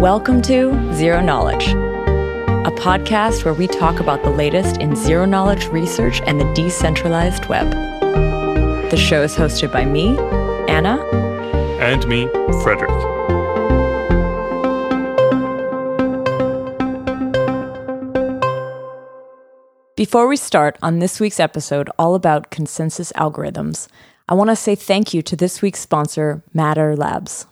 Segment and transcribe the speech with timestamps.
[0.00, 5.66] Welcome to Zero Knowledge, a podcast where we talk about the latest in zero knowledge
[5.66, 7.70] research and the decentralized web.
[8.90, 10.16] The show is hosted by me,
[10.70, 11.04] Anna,
[11.82, 12.28] and me,
[12.62, 12.88] Fredrik.
[19.96, 23.86] Before we start on this week's episode all about consensus algorithms,
[24.30, 27.44] I want to say thank you to this week's sponsor, Matter Labs.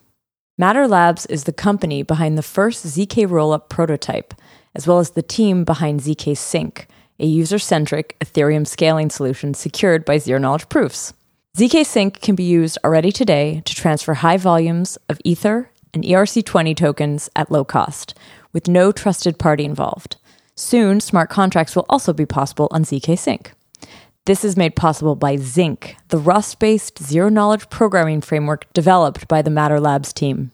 [0.60, 4.34] Matter Labs is the company behind the first ZK rollup prototype,
[4.74, 6.88] as well as the team behind ZK Sync,
[7.20, 11.14] a user centric Ethereum scaling solution secured by zero knowledge proofs.
[11.56, 16.76] ZK Sync can be used already today to transfer high volumes of Ether and ERC20
[16.76, 18.18] tokens at low cost,
[18.52, 20.16] with no trusted party involved.
[20.56, 23.52] Soon, smart contracts will also be possible on ZK Sync.
[24.28, 29.40] This is made possible by Zinc, the Rust based zero knowledge programming framework developed by
[29.40, 30.50] the Matter Labs team.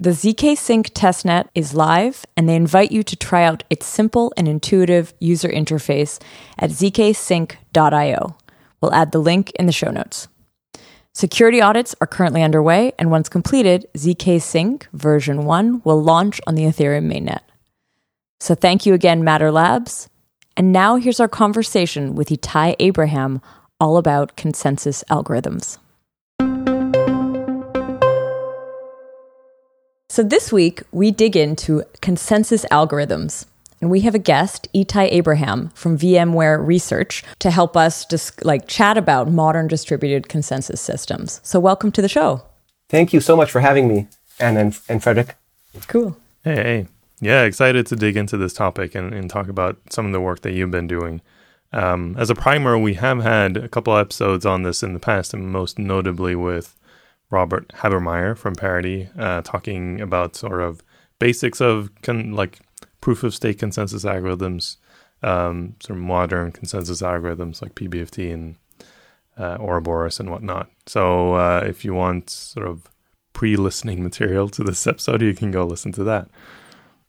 [0.00, 4.32] The ZK Sync testnet is live, and they invite you to try out its simple
[4.36, 6.22] and intuitive user interface
[6.56, 8.36] at zksync.io.
[8.80, 10.28] We'll add the link in the show notes.
[11.12, 16.54] Security audits are currently underway, and once completed, ZK Sync version 1 will launch on
[16.54, 17.40] the Ethereum mainnet.
[18.38, 20.08] So thank you again, Matter Labs.
[20.56, 23.40] And now here's our conversation with Itai Abraham
[23.80, 25.78] all about consensus algorithms.
[30.10, 33.44] So this week, we dig into consensus algorithms.
[33.82, 38.66] And we have a guest, Itai Abraham from VMware Research, to help us just like
[38.66, 41.42] chat about modern distributed consensus systems.
[41.44, 42.42] So welcome to the show.
[42.88, 44.08] Thank you so much for having me,
[44.40, 45.34] Anna and, and Fredrik.
[45.88, 46.16] Cool.
[46.42, 46.86] Hey, hey.
[47.20, 50.40] Yeah, excited to dig into this topic and, and talk about some of the work
[50.40, 51.20] that you've been doing.
[51.74, 55.34] Um, as a primer, we have had a couple episodes on this in the past,
[55.34, 56.77] and most notably with
[57.30, 60.82] Robert Habermeier from Parity, uh, talking about sort of
[61.18, 62.60] basics of con- like
[63.00, 64.76] proof of stake consensus algorithms,
[65.22, 68.56] um, sort of modern consensus algorithms like PBFT and
[69.36, 70.70] uh, Ouroboros and whatnot.
[70.86, 72.88] So uh, if you want sort of
[73.32, 76.28] pre-listening material to this episode, you can go listen to that.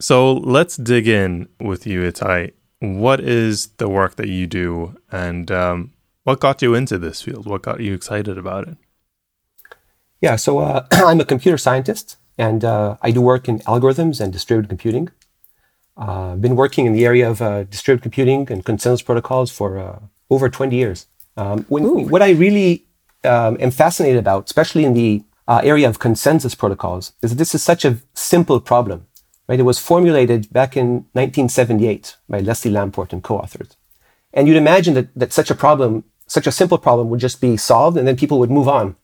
[0.02, 2.54] So let's dig in with you, Itai.
[2.80, 5.92] What is the work that you do, and um,
[6.24, 7.46] what got you into this field?
[7.46, 8.78] What got you excited about it?
[10.22, 14.32] Yeah, so uh, I'm a computer scientist, and uh, I do work in algorithms and
[14.34, 15.10] distributed computing.
[15.98, 19.78] Uh, I've been working in the area of uh, distributed computing and consensus protocols for
[19.78, 21.08] uh, over 20 years.
[21.36, 22.86] Um, when, what I really
[23.24, 27.56] um, am fascinated about, especially in the uh, area of consensus protocols, is that this
[27.56, 29.08] is such a simple problem.
[29.48, 29.60] Right?
[29.60, 33.76] It was formulated back in 1978 by Leslie Lamport and co-authors.
[34.34, 37.58] And you'd imagine that, that such a problem, such a simple problem would just be
[37.58, 38.96] solved and then people would move on.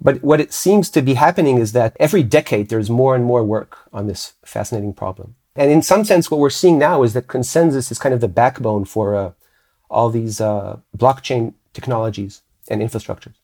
[0.00, 3.42] But what it seems to be happening is that every decade there's more and more
[3.42, 5.34] work on this fascinating problem.
[5.56, 8.28] And in some sense, what we're seeing now is that consensus is kind of the
[8.28, 9.32] backbone for uh,
[9.90, 13.34] all these uh, blockchain technologies and infrastructures.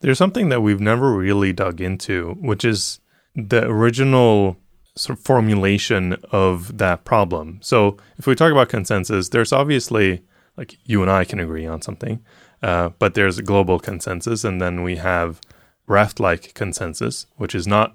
[0.00, 2.98] There's something that we've never really dug into, which is
[3.34, 4.56] the original
[4.96, 7.60] sort of formulation of that problem.
[7.62, 10.22] So if we talk about consensus, there's obviously
[10.56, 12.24] like you and I can agree on something,
[12.66, 15.40] uh, but there's global consensus, and then we have
[15.86, 17.94] raft-like consensus, which is not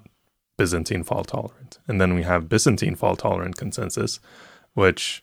[0.56, 4.18] Byzantine fault tolerant, and then we have Byzantine fault tolerant consensus,
[4.72, 5.22] which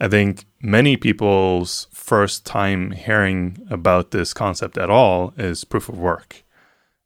[0.00, 5.98] I think many people's first time hearing about this concept at all is proof of
[5.98, 6.42] work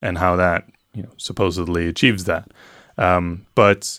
[0.01, 2.53] and how that you know supposedly achieves that.
[2.99, 3.99] Um, but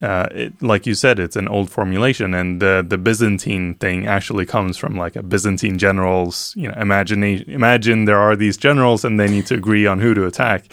[0.00, 4.46] uh, it, like you said, it's an old formulation, and the the Byzantine thing actually
[4.46, 6.54] comes from like a Byzantine generals.
[6.56, 10.14] You know, imagine imagine there are these generals, and they need to agree on who
[10.14, 10.72] to attack.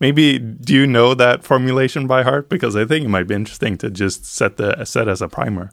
[0.00, 2.48] Maybe do you know that formulation by heart?
[2.48, 5.70] Because I think it might be interesting to just set the set as a primer.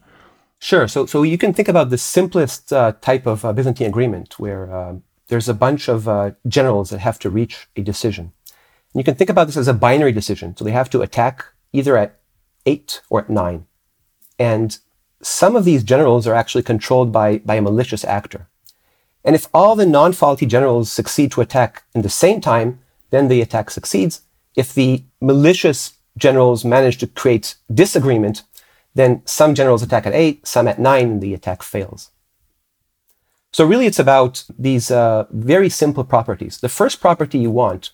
[0.60, 0.88] Sure.
[0.90, 4.70] So so you can think about the simplest uh, type of uh, Byzantine agreement, where
[4.72, 4.96] uh,
[5.30, 8.34] there's a bunch of uh, generals that have to reach a decision.
[8.94, 10.58] And you can think about this as a binary decision.
[10.58, 12.19] So they have to attack either at
[12.66, 13.66] eight or at nine.
[14.38, 14.78] And
[15.22, 18.48] some of these generals are actually controlled by, by a malicious actor.
[19.24, 22.80] And if all the non-faulty generals succeed to attack in the same time,
[23.10, 24.22] then the attack succeeds.
[24.56, 28.44] If the malicious generals manage to create disagreement,
[28.96, 32.12] then some generals attack at eight, some at nine, and the attack fails.
[33.52, 36.60] So really it's about these uh, very simple properties.
[36.60, 37.92] The first property you want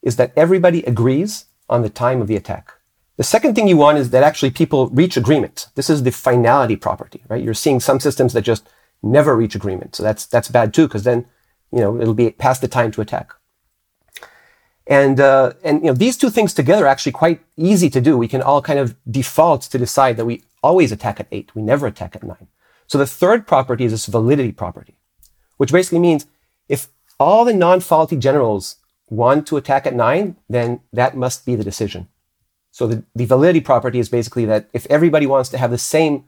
[0.00, 2.72] is that everybody agrees on the time of the attack.
[3.16, 5.68] The second thing you want is that actually people reach agreement.
[5.74, 7.42] This is the finality property, right?
[7.42, 8.68] You're seeing some systems that just
[9.02, 9.94] never reach agreement.
[9.96, 11.26] So that's, that's bad too, because then,
[11.70, 13.32] you know, it'll be past the time to attack.
[14.86, 18.16] And, uh, and you know, these two things together are actually quite easy to do.
[18.16, 21.54] We can all kind of default to decide that we always attack at eight.
[21.54, 22.48] We never attack at nine.
[22.86, 24.98] So the third property is this validity property,
[25.56, 26.26] which basically means
[26.68, 26.88] if
[27.20, 28.76] all the non-faulty generals
[29.08, 32.08] want to attack at nine, then that must be the decision.
[32.72, 36.24] So the, the validity property is basically that if everybody wants to have the same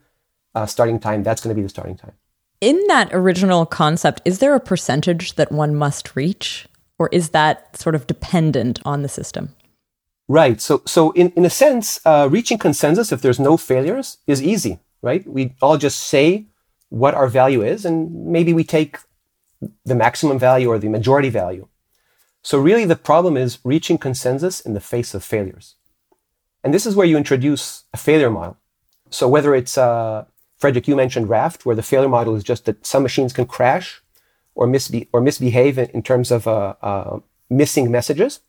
[0.55, 2.13] uh, starting time, that's going to be the starting time.
[2.61, 6.67] In that original concept, is there a percentage that one must reach?
[6.99, 9.55] Or is that sort of dependent on the system?
[10.29, 10.61] Right.
[10.61, 14.79] So, so in, in a sense, uh, reaching consensus, if there's no failures, is easy,
[15.03, 15.27] right?
[15.27, 16.47] We all just say
[16.89, 18.99] what our value is, and maybe we take
[19.85, 21.69] the maximum value or the majority value.
[22.43, 25.75] So, really, the problem is reaching consensus in the face of failures.
[26.65, 28.57] And this is where you introduce a failure model.
[29.11, 30.25] So, whether it's, uh,
[30.59, 34.03] Fredrik, you mentioned Raft, where the failure model is just that some machines can crash
[34.55, 37.21] or, misbe- or misbehave in, in terms of uh, uh,
[37.51, 38.41] missing messages,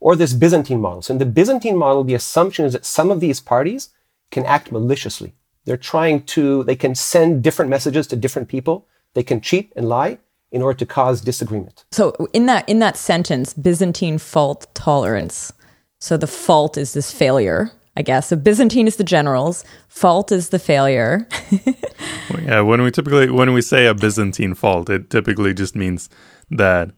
[0.00, 1.02] or this Byzantine model.
[1.02, 3.90] So, in the Byzantine model, the assumption is that some of these parties
[4.30, 5.34] can act maliciously.
[5.66, 8.86] They're trying to, they can send different messages to different people.
[9.12, 10.18] They can cheat and lie
[10.50, 11.84] in order to cause disagreement.
[11.92, 15.52] So in that in that sentence, Byzantine fault tolerance.
[15.98, 18.28] So the fault is this failure, I guess.
[18.28, 21.26] So Byzantine is the generals, fault is the failure.
[22.42, 26.08] yeah, when we typically when we say a Byzantine fault, it typically just means
[26.50, 26.90] that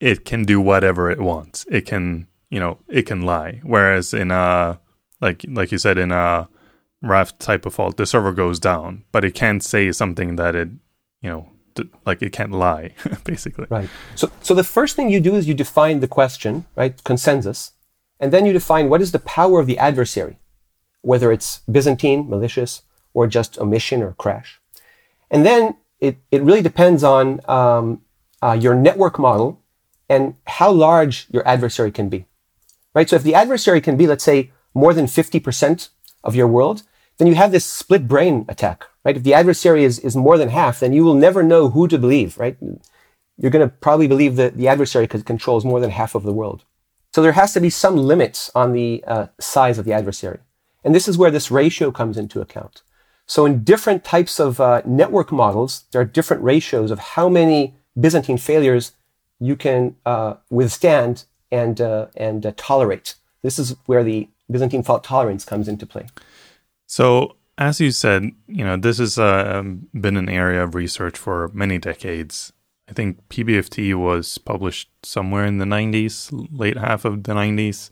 [0.00, 1.66] it can do whatever it wants.
[1.70, 3.60] It can, you know, it can lie.
[3.64, 4.78] Whereas in a
[5.20, 6.48] like like you said in a
[7.02, 10.68] Raft type of fault, the server goes down, but it can't say something that it,
[11.20, 11.50] you know,
[12.06, 12.94] like it can't lie,
[13.24, 13.66] basically.
[13.68, 13.88] Right.
[14.14, 17.02] So, so the first thing you do is you define the question, right?
[17.04, 17.72] Consensus.
[18.18, 20.38] And then you define what is the power of the adversary,
[21.02, 22.82] whether it's Byzantine, malicious,
[23.12, 24.60] or just omission or crash.
[25.30, 28.02] And then it, it really depends on um,
[28.42, 29.62] uh, your network model
[30.08, 32.26] and how large your adversary can be,
[32.94, 33.08] right?
[33.08, 35.88] So if the adversary can be, let's say, more than 50%
[36.22, 36.82] of your world,
[37.18, 39.16] then you have this split brain attack, right?
[39.16, 41.98] If the adversary is, is more than half, then you will never know who to
[41.98, 42.56] believe, right?
[43.38, 46.64] You're going to probably believe that the adversary controls more than half of the world.
[47.16, 50.40] So there has to be some limits on the uh, size of the adversary.
[50.84, 52.82] And this is where this ratio comes into account.
[53.24, 57.74] So in different types of uh, network models, there are different ratios of how many
[57.98, 58.92] Byzantine failures
[59.40, 63.14] you can uh, withstand and, uh, and uh, tolerate.
[63.40, 66.08] This is where the Byzantine fault tolerance comes into play.
[66.86, 69.62] So, as you said, you know, this has uh,
[69.98, 72.52] been an area of research for many decades.
[72.88, 77.90] I think PBFT was published somewhere in the 90s, late half of the 90s.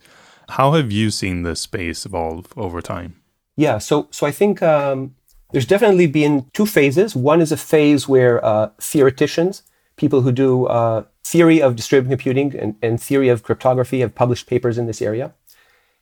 [0.51, 3.21] How have you seen this space evolve over time?
[3.57, 5.15] Yeah, so so I think um,
[5.53, 7.15] there's definitely been two phases.
[7.15, 9.63] One is a phase where uh, theoreticians,
[9.97, 14.49] people who do uh, theory of distributed computing and, and theory of cryptography, have published
[14.49, 15.33] papers in this area.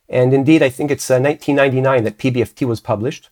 [0.09, 3.31] And indeed, I think it's uh, 1999 that PBFT was published.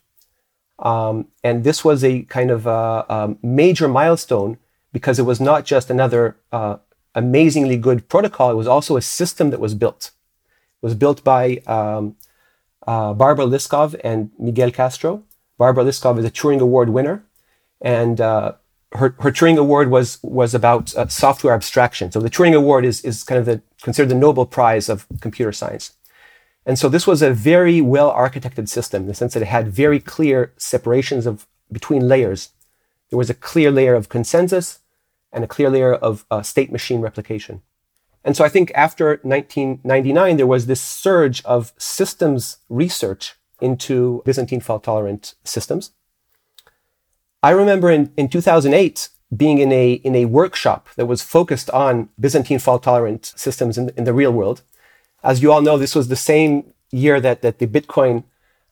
[0.79, 4.57] Um, and this was a kind of uh, um, major milestone
[4.91, 6.77] because it was not just another uh,
[7.15, 10.11] amazingly good protocol, it was also a system that was built.
[10.81, 12.15] It was built by um,
[12.87, 15.23] uh, Barbara Liskov and Miguel Castro.
[15.57, 17.23] Barbara Liskov is a Turing Award winner,
[17.79, 18.53] and uh,
[18.93, 22.11] her, her Turing Award was was about uh, software abstraction.
[22.11, 25.51] So the Turing Award is is kind of the considered the Nobel Prize of computer
[25.51, 25.93] science.
[26.65, 29.67] And so this was a very well architected system in the sense that it had
[29.67, 32.49] very clear separations of between layers.
[33.11, 34.79] There was a clear layer of consensus
[35.31, 37.61] and a clear layer of uh, state machine replication.
[38.23, 44.61] And so I think after 1999, there was this surge of systems research into Byzantine
[44.61, 45.91] fault tolerant systems.
[47.43, 52.09] I remember in, in 2008 being in a, in a workshop that was focused on
[52.19, 54.61] Byzantine fault tolerant systems in, in the real world.
[55.23, 58.23] As you all know, this was the same year that, that the Bitcoin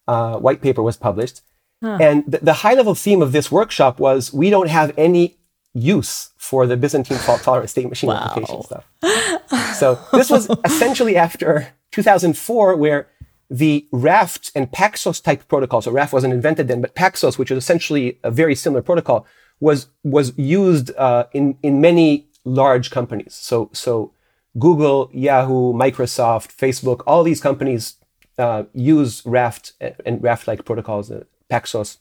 [0.07, 1.41] uh, white paper was published.
[1.81, 1.97] Huh.
[2.01, 5.37] And the, the high level theme of this workshop was we don't have any
[5.73, 8.25] use for the Byzantine fault tolerant state machine wow.
[8.25, 8.85] application stuff.
[9.75, 13.07] so this was essentially after 2004, where
[13.49, 17.57] the Raft and Paxos type protocol, so Raft wasn't invented then, but Paxos, which is
[17.57, 19.25] essentially a very similar protocol,
[19.59, 23.33] was was used uh, in in many large companies.
[23.33, 24.13] So so
[24.57, 27.95] Google, Yahoo, Microsoft, Facebook, all these companies
[28.37, 29.73] uh, use Raft
[30.05, 31.97] and Raft-like protocols, uh, Paxos.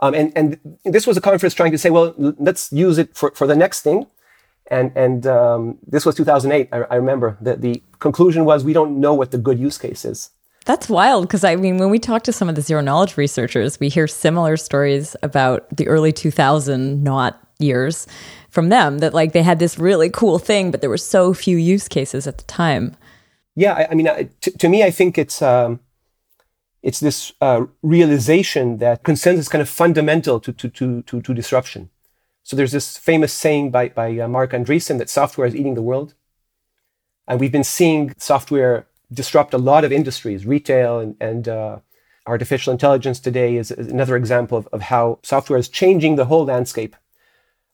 [0.00, 3.32] Um, and, and this was a conference trying to say, well, let's use it for,
[3.32, 4.06] for the next thing.
[4.70, 6.68] And, and um, this was 2008.
[6.72, 10.04] I, I remember that the conclusion was we don't know what the good use case
[10.04, 10.30] is.
[10.66, 13.80] That's wild because I mean, when we talk to some of the zero knowledge researchers,
[13.80, 18.06] we hear similar stories about the early 2000 not years
[18.50, 21.56] from them that like they had this really cool thing, but there were so few
[21.56, 22.94] use cases at the time.
[23.56, 25.80] Yeah, I, I mean, uh, t- to me, I think it's um,
[26.82, 31.34] it's this uh, realization that consensus is kind of fundamental to, to, to, to, to
[31.34, 31.90] disruption.
[32.42, 35.82] So there's this famous saying by, by uh, Marc Andreessen that software is eating the
[35.82, 36.14] world.
[37.26, 41.78] And we've been seeing software disrupt a lot of industries, retail and, and uh,
[42.26, 46.44] artificial intelligence today is, is another example of, of, how software is changing the whole
[46.44, 46.94] landscape.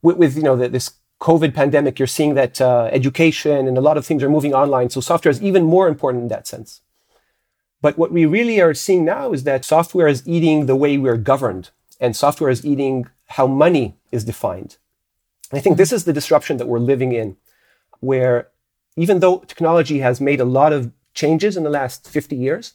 [0.02, 3.80] With, with you know the, this COVID pandemic, you're seeing that uh, education and a
[3.80, 4.90] lot of things are moving online.
[4.90, 6.80] So software is even more important in that sense.
[7.84, 11.18] But what we really are seeing now is that software is eating the way we're
[11.18, 11.68] governed,
[12.00, 14.78] and software is eating how money is defined.
[15.50, 17.36] And I think this is the disruption that we're living in,
[18.00, 18.48] where
[18.96, 22.72] even though technology has made a lot of changes in the last 50 years,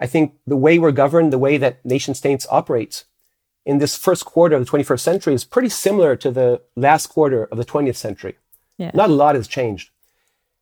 [0.00, 3.04] I think the way we're governed, the way that nation states operate
[3.66, 7.44] in this first quarter of the 21st century is pretty similar to the last quarter
[7.44, 8.38] of the 20th century.
[8.78, 8.92] Yeah.
[8.94, 9.90] Not a lot has changed.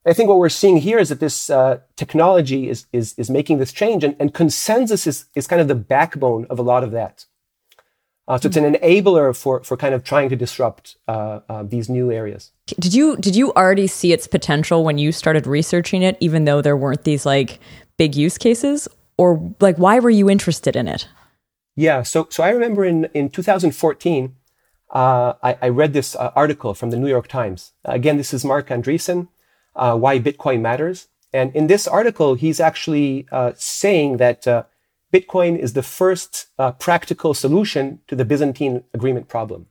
[0.06, 3.58] I think what we're seeing here is that this uh, technology is, is, is making
[3.58, 6.90] this change, and, and consensus is, is kind of the backbone of a lot of
[6.92, 7.26] that.
[8.26, 11.88] Uh, so it's an enabler for, for kind of trying to disrupt uh, uh, these
[11.88, 12.52] new areas.
[12.78, 16.62] Did you did you already see its potential when you started researching it, even though
[16.62, 17.58] there weren't these like
[17.98, 18.86] big use cases,
[19.18, 21.08] or like why were you interested in it?
[21.74, 24.36] Yeah, so so I remember in in 2014,
[24.90, 27.72] uh, I, I, read this uh, article from the New York Times.
[27.84, 29.28] again, this is Marc Andreessen
[29.76, 31.08] uh, why Bitcoin matters.
[31.32, 34.64] And in this article, he's actually uh, saying that uh,
[35.12, 39.66] Bitcoin is the first uh, practical solution to the Byzantine agreement problem.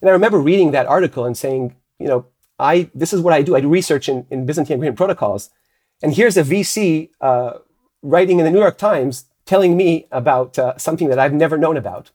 [0.00, 2.26] And I remember reading that article and saying, you know,
[2.58, 3.56] I this is what I do.
[3.56, 5.50] I do research in, in Byzantine agreement protocols,
[6.02, 7.58] and here's a VC uh,
[8.02, 11.76] writing in the New York Times telling me about uh, something that I've never known
[11.76, 12.10] about.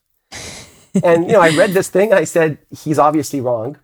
[1.04, 2.14] and you know, I read this thing.
[2.14, 3.78] I said, he's obviously wrong.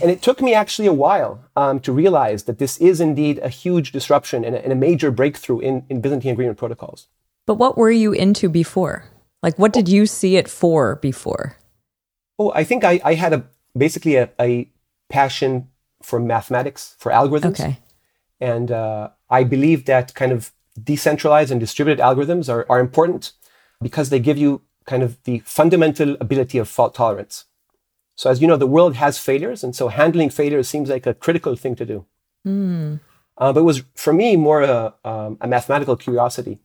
[0.00, 3.48] And it took me actually a while um, to realize that this is indeed a
[3.48, 7.08] huge disruption and a, and a, major breakthrough in, in Byzantine agreement protocols.
[7.46, 9.04] But what were you into before?
[9.42, 11.56] Like, what did you see it for before?
[12.38, 13.44] Oh, I think I, I had a
[13.76, 14.70] basically a, a
[15.08, 15.68] passion
[16.02, 17.60] for mathematics, for algorithms.
[17.60, 17.78] Okay.
[18.40, 23.32] And uh, I believe that kind of decentralized and distributed algorithms are, are important
[23.82, 27.44] because they give you kind of the fundamental ability of fault tolerance.
[28.20, 31.14] So, as you know, the world has failures, and so handling failures seems like a
[31.14, 32.04] critical thing to do.
[32.46, 33.00] Mm.
[33.38, 36.58] Uh, but it was for me more a, um, a mathematical curiosity,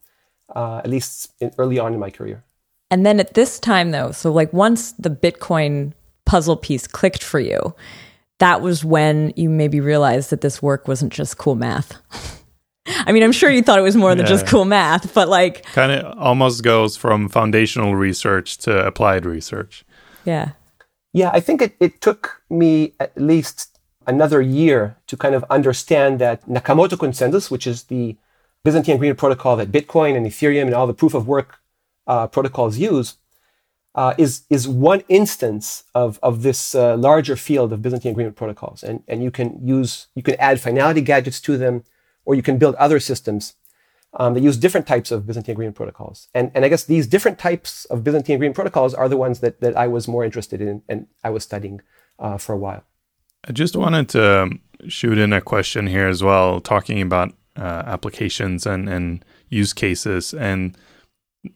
[0.53, 2.43] uh, at least in, early on in my career.
[2.91, 5.93] And then at this time, though, so like once the Bitcoin
[6.25, 7.73] puzzle piece clicked for you,
[8.39, 11.93] that was when you maybe realized that this work wasn't just cool math.
[12.85, 14.15] I mean, I'm sure you thought it was more yeah.
[14.15, 15.63] than just cool math, but like.
[15.67, 19.85] Kind of almost goes from foundational research to applied research.
[20.25, 20.51] Yeah.
[21.15, 26.19] Yeah, I think it, it took me at least another year to kind of understand
[26.19, 28.17] that Nakamoto consensus, which is the
[28.65, 31.59] Byzantine agreement protocol that Bitcoin and Ethereum and all the proof of work
[32.05, 33.15] uh, protocols use,
[33.95, 38.83] uh, is is one instance of of this uh, larger field of Byzantine agreement protocols,
[38.83, 41.85] and and you can use you can add finality gadgets to them,
[42.25, 43.53] or you can build other systems
[44.17, 46.29] um, use different types of Byzantine agreement protocols.
[46.33, 49.59] And, and I guess these different types of Byzantine agreement protocols are the ones that,
[49.61, 51.81] that I was more interested in and I was studying
[52.19, 52.83] uh, for a while.
[53.47, 54.51] I just wanted to
[54.87, 60.33] shoot in a question here as well, talking about uh, applications and, and use cases.
[60.33, 60.77] And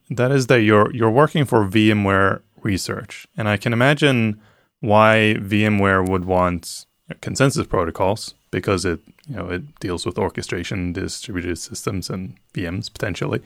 [0.09, 3.25] that is that you're, you're working for VMware Research.
[3.37, 4.41] And I can imagine
[4.81, 6.85] why VMware would want
[7.21, 13.41] consensus protocols because it you know it deals with orchestration, distributed systems, and VMs potentially.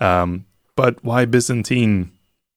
[0.00, 0.46] Um,
[0.76, 2.12] but why Byzantine,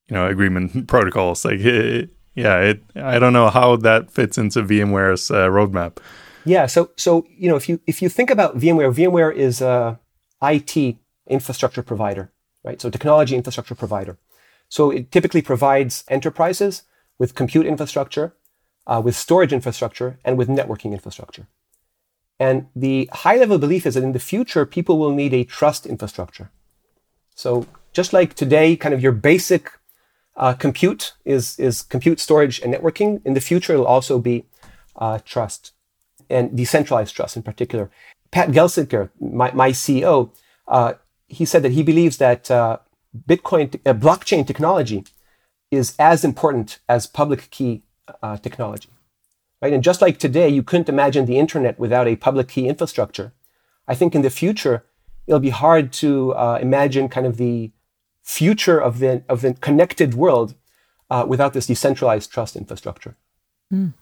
[0.07, 1.43] you know, agreement protocols?
[1.43, 5.97] Like, it, yeah, it, I don't know how that fits into VMware's uh, roadmap.
[6.45, 9.99] Yeah, so so you know, if you if you think about VMware, VMware is a
[10.41, 12.31] IT infrastructure provider,
[12.63, 12.81] right?
[12.81, 14.17] So technology infrastructure provider.
[14.69, 16.83] So it typically provides enterprises
[17.19, 18.35] with compute infrastructure,
[18.87, 21.47] uh, with storage infrastructure, and with networking infrastructure.
[22.41, 25.85] And the high level belief is that in the future, people will need a trust
[25.85, 26.49] infrastructure.
[27.35, 29.69] So just like today, kind of your basic
[30.35, 33.21] uh, compute is, is compute storage and networking.
[33.25, 34.45] In the future, it'll also be
[34.95, 35.73] uh, trust
[36.31, 37.91] and decentralized trust in particular.
[38.31, 40.31] Pat Gelsinger, my, my CEO,
[40.67, 40.93] uh,
[41.27, 42.79] he said that he believes that uh,
[43.29, 45.03] Bitcoin, uh, blockchain technology
[45.69, 47.83] is as important as public key
[48.23, 48.89] uh, technology
[49.61, 49.73] right?
[49.73, 53.33] And just like today, you couldn't imagine the internet without a public key infrastructure.
[53.87, 54.85] I think in the future,
[55.27, 57.71] it'll be hard to uh, imagine kind of the
[58.23, 60.55] future of the of the connected world
[61.09, 63.15] uh, without this decentralized trust infrastructure.
[63.73, 63.93] Mm.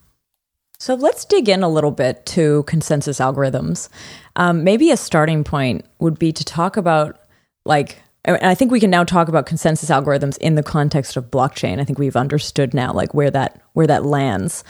[0.80, 3.90] So let's dig in a little bit to consensus algorithms.
[4.38, 7.20] Um, maybe a starting point would be to talk about,
[7.66, 11.32] like, and I think we can now talk about consensus algorithms in the context of
[11.32, 11.82] blockchain.
[11.82, 14.64] I think we've understood now, like, where that where that lands.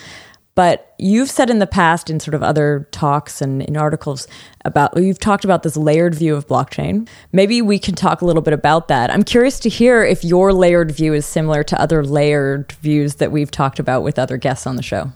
[0.60, 4.28] But you've said in the past, in sort of other talks and in articles
[4.66, 7.08] about, you've talked about this layered view of blockchain.
[7.32, 9.10] Maybe we can talk a little bit about that.
[9.10, 13.32] I'm curious to hear if your layered view is similar to other layered views that
[13.32, 15.13] we've talked about with other guests on the show.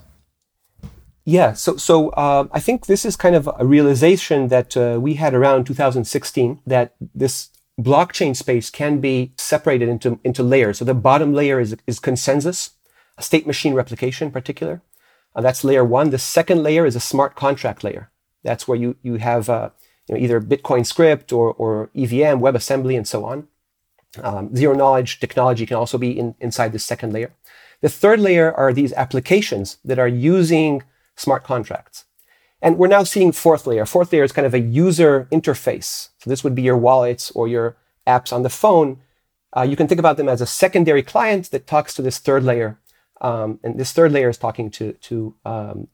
[1.26, 5.16] Yeah, so so uh, I think this is kind of a realization that uh, we
[5.16, 10.78] had around 2016 that this blockchain space can be separated into into layers.
[10.78, 12.70] So the bottom layer is is consensus,
[13.18, 14.82] a state machine replication in particular.
[15.36, 16.10] Uh, that's layer one.
[16.10, 18.10] The second layer is a smart contract layer.
[18.44, 19.70] That's where you you have uh,
[20.08, 23.48] you know, either Bitcoin script or or EVM, WebAssembly, and so on.
[24.22, 27.34] Um, zero knowledge technology can also be in, inside the second layer.
[27.82, 30.84] The third layer are these applications that are using
[31.16, 32.06] smart contracts.
[32.62, 33.86] And we're now seeing fourth layer.
[33.86, 36.10] Fourth layer is kind of a user interface.
[36.20, 37.76] So this would be your wallets or your
[38.08, 39.02] apps on the phone.
[39.56, 42.44] Uh, you can think about them as a secondary client that talks to this third
[42.44, 42.80] layer.
[43.24, 45.88] Um, and this third layer is talking to, to um,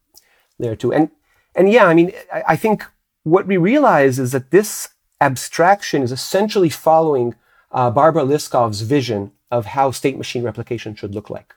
[0.58, 0.92] layer two.
[0.92, 1.12] And,
[1.56, 2.86] and yeah, I mean, I, I think
[3.24, 4.90] what we realize is that this
[5.22, 7.36] abstraction is essentially following
[7.72, 11.56] uh, Barbara Liskov's vision of how state machine replication should look like.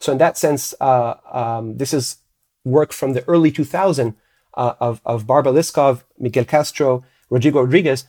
[0.00, 2.16] So in that sense, uh, um, this is
[2.64, 4.14] work from the early 2000
[4.54, 8.04] uh, of, of Barbara Liskov, Miguel Castro, Rodrigo Rodrigues,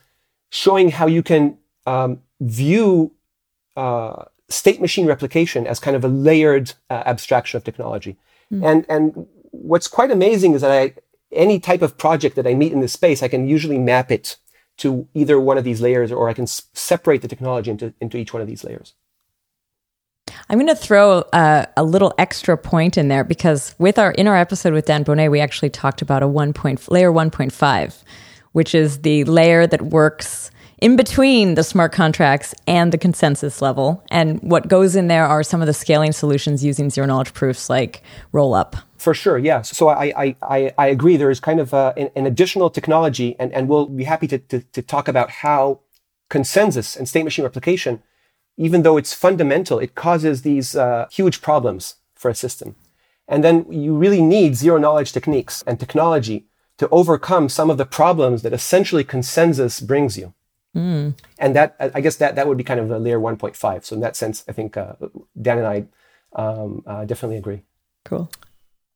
[0.50, 3.12] showing how you can um, view
[3.76, 8.18] uh, state machine replication as kind of a layered uh, abstraction of technology.
[8.52, 8.66] Mm.
[8.66, 10.94] And, and what's quite amazing is that I,
[11.32, 14.38] any type of project that I meet in this space, I can usually map it
[14.78, 18.18] to either one of these layers or I can s- separate the technology into, into
[18.18, 18.94] each one of these layers.
[20.50, 24.28] I'm going to throw a, a, little extra point in there because with our in
[24.28, 28.04] our episode with Dan Boneh, we actually talked about a one point layer 1.5,
[28.52, 30.51] which is the layer that works
[30.82, 34.04] in between the smart contracts and the consensus level.
[34.10, 37.70] And what goes in there are some of the scaling solutions using zero knowledge proofs
[37.70, 38.82] like Rollup.
[38.98, 39.62] For sure, yeah.
[39.62, 41.18] So I, I, I, agree.
[41.18, 44.38] There is kind of a, an, an, additional technology, and, and we'll be happy to,
[44.38, 45.80] to, to talk about how
[46.30, 48.04] consensus and state machine replication
[48.58, 52.76] even though it's fundamental, it causes these uh, huge problems for a system.
[53.28, 56.46] And then you really need zero knowledge techniques and technology
[56.78, 60.34] to overcome some of the problems that essentially consensus brings you.
[60.76, 61.16] Mm.
[61.38, 63.84] And that, I guess that, that would be kind of a layer 1.5.
[63.84, 64.94] So in that sense, I think uh,
[65.40, 65.86] Dan and I
[66.34, 67.62] um, uh, definitely agree.
[68.06, 68.30] Cool.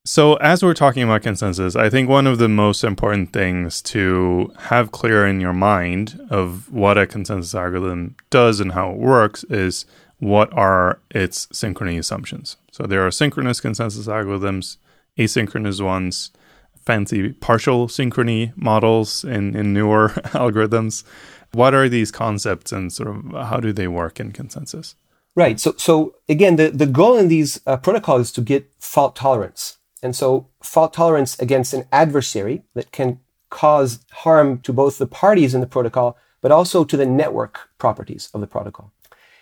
[0.07, 4.53] So, as we're talking about consensus, I think one of the most important things to
[4.59, 9.43] have clear in your mind of what a consensus algorithm does and how it works
[9.45, 9.87] is
[10.19, 12.57] what are its synchrony assumptions.
[12.71, 14.77] So, there are synchronous consensus algorithms,
[15.17, 16.29] asynchronous ones,
[16.85, 21.03] fancy partial synchrony models in, in newer algorithms.
[21.53, 24.95] What are these concepts and sort of how do they work in consensus?
[25.35, 25.59] Right.
[25.59, 29.77] So, so again, the, the goal in these uh, protocols is to get fault tolerance.
[30.01, 35.53] And so fault tolerance against an adversary that can cause harm to both the parties
[35.53, 38.91] in the protocol, but also to the network properties of the protocol.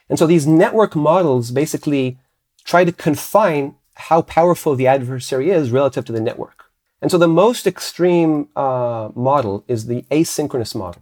[0.09, 2.19] And so these network models basically
[2.63, 6.65] try to confine how powerful the adversary is relative to the network.
[7.01, 11.01] And so the most extreme uh, model is the asynchronous model.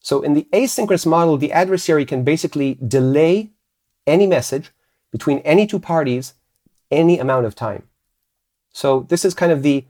[0.00, 3.50] So in the asynchronous model, the adversary can basically delay
[4.06, 4.70] any message
[5.12, 6.34] between any two parties
[6.90, 7.84] any amount of time.
[8.72, 9.84] So this is kind of the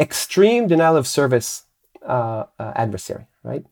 [0.00, 1.64] extreme denial of service
[2.06, 3.64] uh, uh, adversary, right?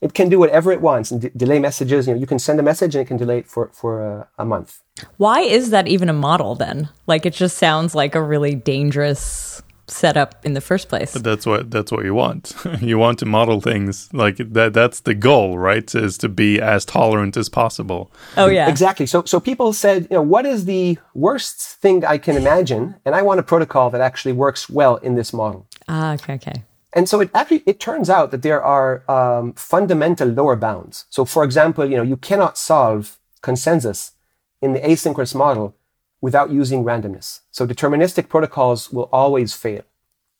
[0.00, 2.06] It can do whatever it wants and d- delay messages.
[2.06, 4.24] You know, you can send a message and it can delay it for for uh,
[4.38, 4.80] a month.
[5.16, 6.88] Why is that even a model then?
[7.06, 11.12] Like it just sounds like a really dangerous set up in the first place.
[11.12, 12.54] But that's what that's what you want.
[12.80, 14.72] you want to model things like that.
[14.72, 15.94] That's the goal, right?
[15.94, 18.10] Is to be as tolerant as possible.
[18.36, 19.06] Oh yeah, exactly.
[19.06, 22.96] So so people said, you know, what is the worst thing I can imagine?
[23.04, 25.66] And I want a protocol that actually works well in this model.
[25.88, 26.64] Ah, okay, okay.
[26.92, 31.06] And so it actually it turns out that there are um, fundamental lower bounds.
[31.10, 34.12] So for example, you know, you cannot solve consensus
[34.60, 35.76] in the asynchronous model
[36.20, 37.40] without using randomness.
[37.50, 39.82] So deterministic protocols will always fail.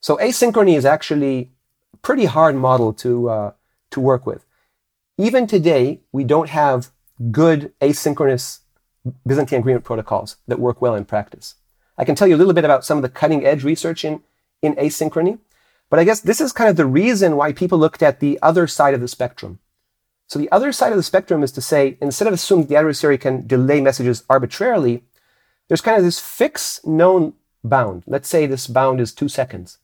[0.00, 1.52] So asynchrony is actually
[1.94, 3.52] a pretty hard model to, uh,
[3.90, 4.44] to work with.
[5.16, 6.90] Even today, we don't have
[7.30, 8.60] good asynchronous
[9.26, 11.54] Byzantine agreement protocols that work well in practice.
[11.96, 14.22] I can tell you a little bit about some of the cutting edge research in,
[14.62, 15.38] in asynchrony,
[15.90, 18.66] but I guess this is kind of the reason why people looked at the other
[18.66, 19.58] side of the spectrum.
[20.28, 23.16] So the other side of the spectrum is to say, instead of assuming the adversary
[23.16, 25.02] can delay messages arbitrarily,
[25.68, 28.02] there's kind of this fixed known bound.
[28.06, 29.78] Let's say this bound is two seconds.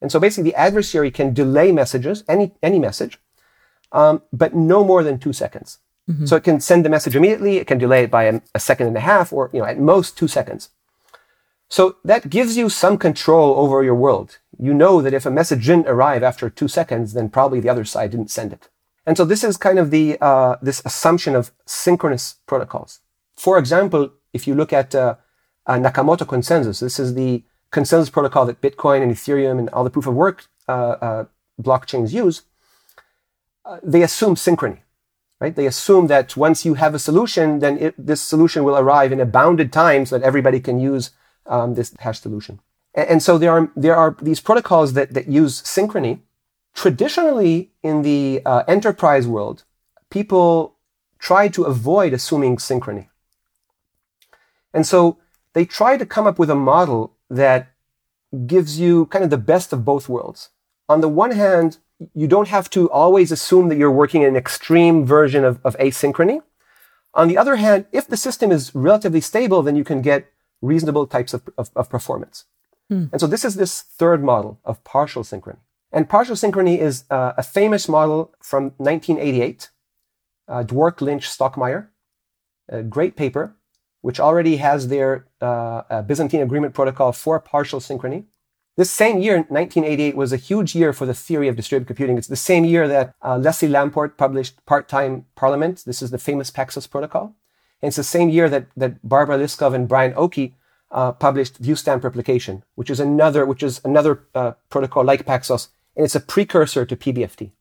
[0.00, 3.18] And so basically the adversary can delay messages, any, any message,
[3.92, 5.78] um, but no more than two seconds.
[6.10, 6.26] Mm-hmm.
[6.26, 7.56] So it can send the message immediately.
[7.56, 9.78] It can delay it by a, a, second and a half, or you know, at
[9.78, 10.70] most two seconds.
[11.70, 14.38] So that gives you some control over your world.
[14.58, 17.86] You know that if a message didn't arrive after two seconds, then probably the other
[17.86, 18.68] side didn't send it.
[19.06, 23.00] And so this is kind of the uh, this assumption of synchronous protocols.
[23.36, 25.14] For example, if you look at uh,
[25.66, 30.06] Nakamoto consensus, this is the consensus protocol that Bitcoin and Ethereum and all the proof
[30.06, 30.72] of work uh,
[31.06, 31.24] uh
[31.60, 32.42] blockchains use.
[33.64, 34.80] Uh, they assume synchrony
[35.44, 35.56] right?
[35.56, 39.20] They assume that once you have a solution, then it, this solution will arrive in
[39.20, 41.10] a bounded time so that everybody can use
[41.46, 42.60] um, this hash solution.
[42.94, 46.20] And, and, so there are there are these protocols that that use synchrony.
[46.74, 49.64] Traditionally, in the uh, enterprise world,
[50.10, 50.76] people
[51.18, 53.08] try to avoid assuming synchrony,
[54.74, 55.18] and so
[55.54, 57.72] they try to come up with a model that
[58.46, 60.50] gives you kind of the best of both worlds.
[60.88, 61.78] On the one hand,
[62.12, 65.78] you don't have to always assume that you're working in an extreme version of, of
[65.78, 66.42] asynchrony.
[67.14, 70.26] On the other hand, if the system is relatively stable, then you can get
[70.60, 72.44] reasonable types of, of, of performance.
[72.90, 73.06] Hmm.
[73.12, 75.58] And so this is this third model of partial synchrony.
[75.92, 79.70] And partial synchrony is uh, a famous model from 1988,
[80.48, 81.88] uh, Dwork, Lynch, Stockmeyer,
[82.68, 83.54] a great paper,
[84.04, 88.24] which already has their uh, Byzantine Agreement Protocol for partial synchrony.
[88.76, 92.18] This same year, 1988, was a huge year for the theory of distributed computing.
[92.18, 95.84] It's the same year that uh, Leslie Lamport published Part-Time Parliament.
[95.86, 97.34] This is the famous Paxos protocol.
[97.80, 100.54] And it's the same year that, that Barbara Liskov and Brian Oki
[100.90, 106.04] uh, published ViewStamp replication, which is another, which is another uh, protocol like Paxos, and
[106.04, 107.52] it's a precursor to PBFT.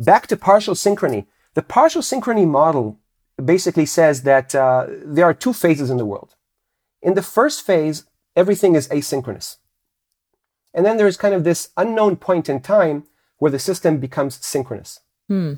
[0.00, 1.26] Back to partial synchrony.
[1.52, 2.98] The partial synchrony model
[3.42, 6.34] basically says that uh, there are two phases in the world.
[7.02, 8.04] In the first phase,
[8.36, 9.56] everything is asynchronous.
[10.72, 13.04] And then there's kind of this unknown point in time
[13.38, 15.00] where the system becomes synchronous.
[15.28, 15.54] Hmm.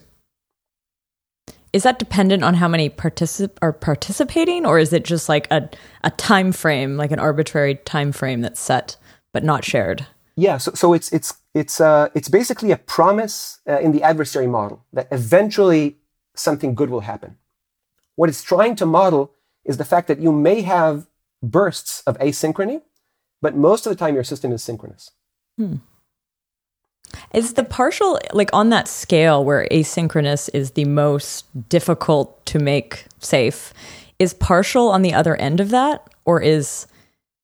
[1.72, 5.68] Is that dependent on how many particip- are participating, or is it just like a,
[6.02, 8.96] a time frame, like an arbitrary time frame that's set
[9.32, 10.06] but not shared?
[10.36, 14.46] Yeah, so, so it's it's it's uh, it's basically a promise uh, in the adversary
[14.46, 15.98] model that eventually
[16.34, 17.36] something good will happen.
[18.16, 19.32] What it's trying to model
[19.64, 21.06] is the fact that you may have
[21.42, 22.82] bursts of asynchrony
[23.42, 25.10] but most of the time your system is synchronous.
[25.56, 25.76] Hmm.
[27.32, 33.06] Is the partial, like on that scale where asynchronous is the most difficult to make
[33.20, 33.72] safe,
[34.18, 36.08] is partial on the other end of that?
[36.24, 36.86] Or is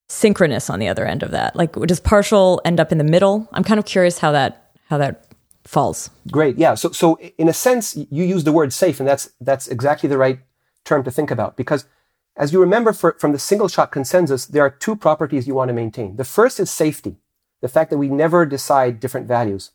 [0.09, 1.55] synchronous on the other end of that?
[1.55, 3.49] Like, does partial end up in the middle?
[3.53, 5.27] I'm kind of curious how that, how that
[5.65, 6.11] falls.
[6.31, 6.59] Great.
[6.59, 6.75] Yeah.
[6.75, 10.19] So, so in a sense, you use the word safe, and that's, that's exactly the
[10.19, 10.41] right
[10.85, 11.87] term to think about because
[12.37, 15.69] as you remember for, from the single shot consensus, there are two properties you want
[15.69, 16.17] to maintain.
[16.17, 17.17] The first is safety,
[17.61, 19.73] the fact that we never decide different values.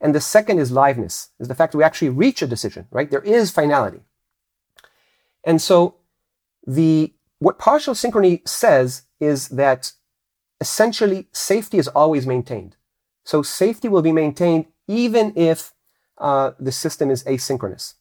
[0.00, 3.10] And the second is liveness, is the fact that we actually reach a decision, right?
[3.10, 4.00] There is finality.
[5.42, 5.96] And so
[6.66, 9.92] the, what partial synchrony says is that
[10.60, 12.76] essentially safety is always maintained.
[13.24, 15.72] So safety will be maintained even if
[16.18, 17.94] uh, the system is asynchronous.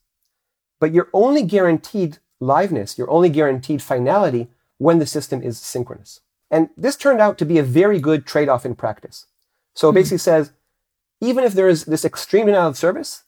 [0.80, 6.22] But you're only guaranteed liveness, you're only guaranteed finality when the system is synchronous.
[6.52, 9.26] And this turned out to be a very good trade off in practice.
[9.74, 9.96] So it mm-hmm.
[9.96, 10.52] basically says,
[11.22, 13.24] even if there is this extreme denial of service,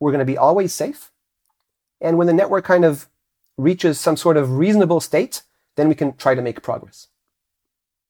[0.00, 1.10] we're going to be always safe.
[2.00, 3.08] And when the network kind of
[3.56, 5.42] reaches some sort of reasonable state,
[5.76, 7.08] then we can try to make progress.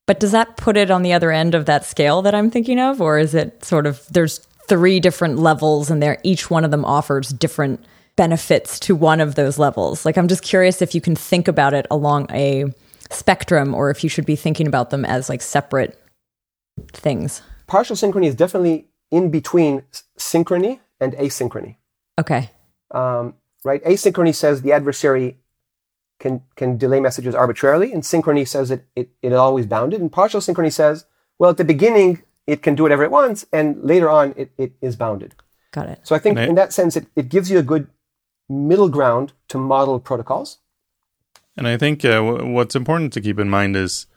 [0.07, 2.79] But does that put it on the other end of that scale that I'm thinking
[2.79, 3.01] of?
[3.01, 6.85] Or is it sort of there's three different levels and there each one of them
[6.85, 7.83] offers different
[8.19, 10.05] benefits to one of those levels.
[10.05, 12.65] Like, I'm just curious if you can think about it along a
[13.09, 15.97] spectrum or if you should be thinking about them as like separate
[16.91, 17.41] things.
[17.65, 19.83] Partial synchrony is definitely in between
[20.17, 21.77] synchrony and asynchrony.
[22.19, 22.49] Okay.
[22.91, 23.81] Um, right?
[23.85, 25.37] Asynchrony says the adversary
[26.19, 30.01] can, can delay messages arbitrarily, and synchrony says that it, it is always bounded.
[30.01, 31.05] And partial synchrony says,
[31.37, 34.73] well, at the beginning, it can do whatever it wants, and later on, it, it
[34.81, 35.35] is bounded.
[35.71, 35.99] Got it.
[36.03, 37.87] So I think in that sense, it, it gives you a good
[38.49, 40.57] middle ground to model protocols.
[41.55, 44.07] And I think uh, w- what's important to keep in mind is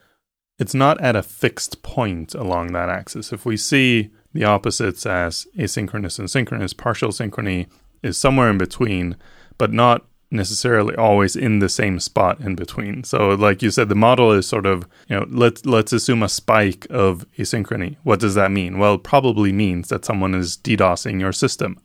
[0.59, 3.33] it's not at a fixed point along that axis.
[3.33, 7.69] If we see the opposites as asynchronous and synchronous, partial synchrony
[8.03, 9.17] is somewhere in between,
[9.59, 13.05] but not necessarily always in the same spot in between.
[13.05, 16.29] So like you said the model is sort of, you know, let's let's assume a
[16.29, 17.97] spike of asynchrony.
[18.03, 18.79] What does that mean?
[18.79, 21.79] Well, it probably means that someone is DDoSing your system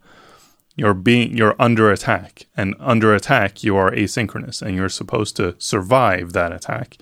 [0.78, 5.56] you're being you're under attack and under attack you are asynchronous and you're supposed to
[5.58, 6.98] survive that attack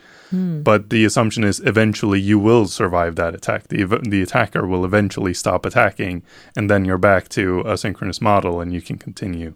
[0.63, 3.67] But the assumption is eventually you will survive that attack.
[3.67, 6.23] The, the attacker will eventually stop attacking,
[6.55, 9.53] and then you're back to a synchronous model and you can continue.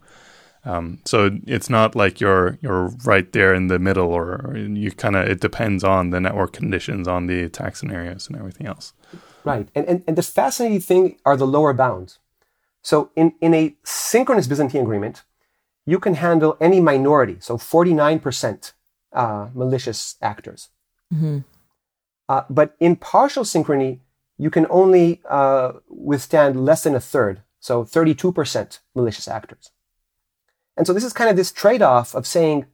[0.66, 4.92] Um, so it's not like you're you're right there in the middle, or, or you
[4.92, 8.94] kind of it depends on the network conditions, on the attack scenarios, and everything else.
[9.46, 9.70] Right.
[9.74, 12.20] And, and, and the fascinating thing are the lower bounds.
[12.82, 15.24] So in, in a synchronous Byzantine agreement,
[15.86, 18.74] you can handle any minority, so 49%
[19.14, 20.70] uh, malicious actors.
[22.28, 24.00] Uh, but in partial synchrony,
[24.38, 29.72] you can only uh, withstand less than a third, so 32% malicious actors.
[30.78, 32.68] And so this is kind of this trade off of saying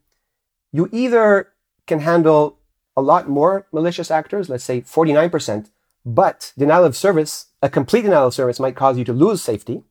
[0.71, 1.53] you either
[1.87, 2.59] can handle
[2.97, 5.69] a lot more malicious actors, let's say 49%,
[6.05, 9.83] but denial of service, a complete denial of service might cause you to lose safety.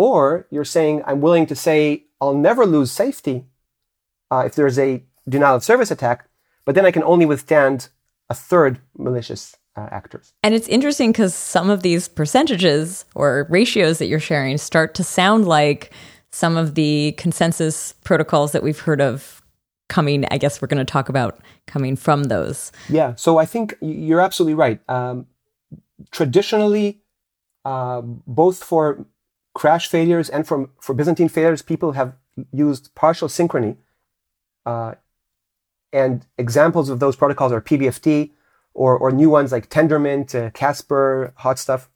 [0.00, 3.44] Or you're saying, I'm willing to say I'll never lose safety
[4.30, 6.26] uh, if there's a denial of service attack,
[6.64, 7.90] but then I can only withstand
[8.30, 10.32] a third malicious uh, actors.
[10.42, 15.04] And it's interesting because some of these percentages or ratios that you're sharing start to
[15.04, 15.92] sound like
[16.32, 19.42] some of the consensus protocols that we've heard of
[19.90, 20.24] coming.
[20.30, 22.72] I guess we're going to talk about coming from those.
[22.88, 24.80] Yeah, so I think you're absolutely right.
[24.88, 25.26] Um,
[26.10, 27.02] traditionally,
[27.66, 29.04] uh, both for
[29.54, 32.14] crash failures and for, for Byzantine failures, people have
[32.52, 33.76] used partial synchrony.
[34.64, 34.94] Uh,
[35.92, 38.30] and examples of those protocols are PBFT
[38.74, 41.86] or, or new ones like Tendermint, uh, Casper, HotStuff.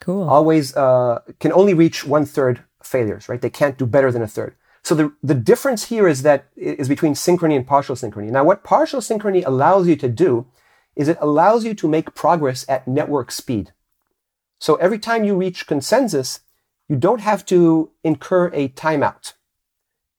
[0.00, 0.28] Cool.
[0.28, 3.40] Always uh, can only reach one third failures, right?
[3.40, 4.54] They can't do better than a third.
[4.82, 8.30] So the, the difference here is that is between synchrony and partial synchrony.
[8.30, 10.46] Now, what partial synchrony allows you to do
[10.94, 13.72] is it allows you to make progress at network speed.
[14.60, 16.40] So every time you reach consensus,
[16.88, 19.32] you don't have to incur a timeout.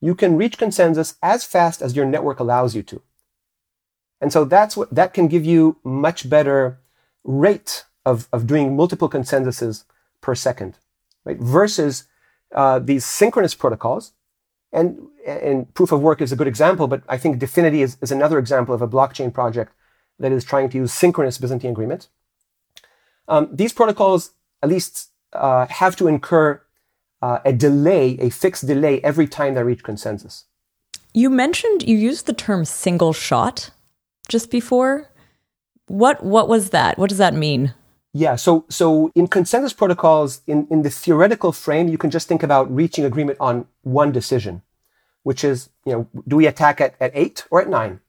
[0.02, 3.02] You can reach consensus as fast as your network allows you to.
[4.22, 6.80] And so that's what, that can give you much better
[7.24, 9.86] rate of, of doing multiple consensuses
[10.22, 10.78] per second,
[11.24, 11.40] right?
[11.40, 12.06] Versus
[12.54, 14.14] uh, these synchronous protocols.
[14.74, 18.12] And, and proof of work is a good example, but I think Dfinity is, is
[18.12, 19.72] another example of a blockchain project
[20.20, 22.10] that is trying to use synchronous Byzantine agreement.
[23.28, 26.62] Um, these protocols at least uh, have to incur
[27.22, 30.46] uh, a delay, a fixed delay every time they reach consensus.
[31.14, 33.72] You mentioned you used the term single shot
[34.30, 35.10] just before.
[35.88, 36.98] What what was that?
[36.98, 37.74] What does that mean?
[38.14, 42.44] Yeah, so so in consensus protocols, in, in the theoretical frame, you can just think
[42.44, 44.62] about reaching agreement on one decision,
[45.24, 48.00] which is, you know, do we attack at, at eight or at nine?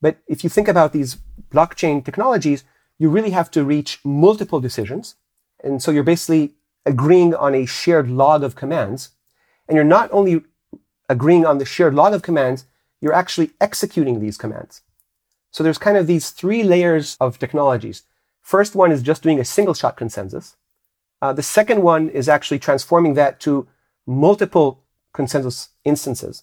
[0.00, 1.18] But if you think about these
[1.50, 2.64] blockchain technologies,
[2.98, 5.14] you really have to reach multiple decisions.
[5.62, 9.10] And so you're basically agreeing on a shared log of commands.
[9.68, 10.42] And you're not only
[11.08, 12.66] agreeing on the shared log of commands,
[13.00, 14.82] you're actually executing these commands.
[15.50, 18.02] So there's kind of these three layers of technologies.
[18.40, 20.56] First one is just doing a single shot consensus.
[21.20, 23.68] Uh, the second one is actually transforming that to
[24.06, 26.42] multiple consensus instances.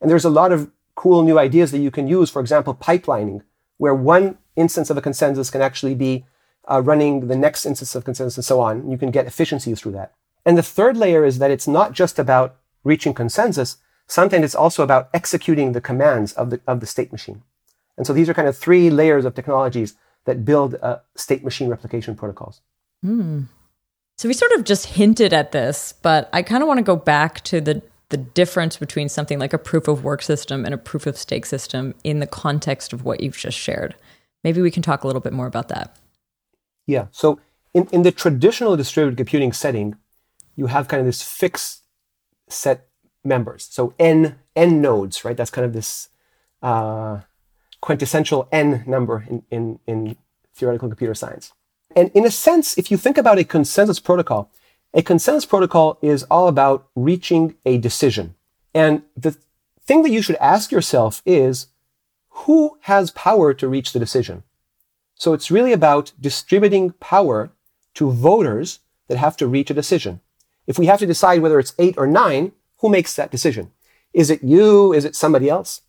[0.00, 2.30] And there's a lot of cool new ideas that you can use.
[2.30, 3.42] For example, pipelining,
[3.78, 6.26] where one instance of a consensus can actually be
[6.70, 8.90] uh, running the next instance of consensus and so on.
[8.90, 10.12] You can get efficiencies through that.
[10.44, 13.78] And the third layer is that it's not just about reaching consensus.
[14.06, 17.42] Sometimes it's also about executing the commands of the, of the state machine.
[17.96, 21.68] And so these are kind of three layers of technologies that build uh, state machine
[21.68, 22.60] replication protocols.
[24.16, 26.96] So we sort of just hinted at this, but I kind of want to go
[26.96, 30.78] back to the the difference between something like a proof of work system and a
[30.78, 33.94] proof of stake system in the context of what you've just shared.
[34.42, 35.94] Maybe we can talk a little bit more about that.
[36.88, 37.06] Yeah.
[37.12, 37.38] So
[37.74, 39.96] in, in the traditional distributed computing setting,
[40.56, 41.84] you have kind of this fixed
[42.48, 42.88] set
[43.22, 43.68] members.
[43.70, 45.36] So n n nodes, right?
[45.36, 46.08] That's kind of this
[46.62, 47.20] uh,
[47.82, 50.16] quintessential n number in, in, in
[50.54, 51.52] theoretical computer science.
[51.94, 54.50] And in a sense, if you think about a consensus protocol,
[54.94, 58.34] a consensus protocol is all about reaching a decision.
[58.74, 59.36] And the
[59.84, 61.66] thing that you should ask yourself is
[62.30, 64.42] who has power to reach the decision?
[65.18, 67.50] So it's really about distributing power
[67.94, 68.78] to voters
[69.08, 70.20] that have to reach a decision.
[70.66, 73.72] If we have to decide whether it's eight or nine, who makes that decision?
[74.14, 74.92] Is it you?
[74.92, 75.82] Is it somebody else?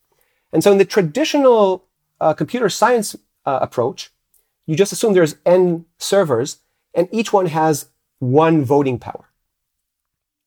[0.52, 1.86] And so in the traditional
[2.20, 3.15] uh, computer science
[3.46, 4.12] uh, approach,
[4.65, 6.58] you just assume there's n servers
[6.94, 7.88] and each one has
[8.18, 9.30] one voting power.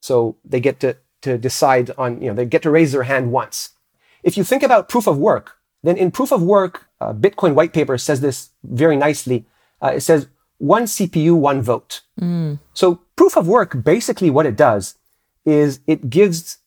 [0.00, 3.30] So they get to, to decide on, you know, they get to raise their hand
[3.30, 3.70] once.
[4.24, 7.72] If you think about proof of work, then in proof of work, uh, Bitcoin white
[7.72, 9.44] paper says this very nicely.
[9.82, 12.02] Uh, it says one CPU, one vote.
[12.74, 14.94] So proof of work, basically what it does
[15.44, 16.58] is it gives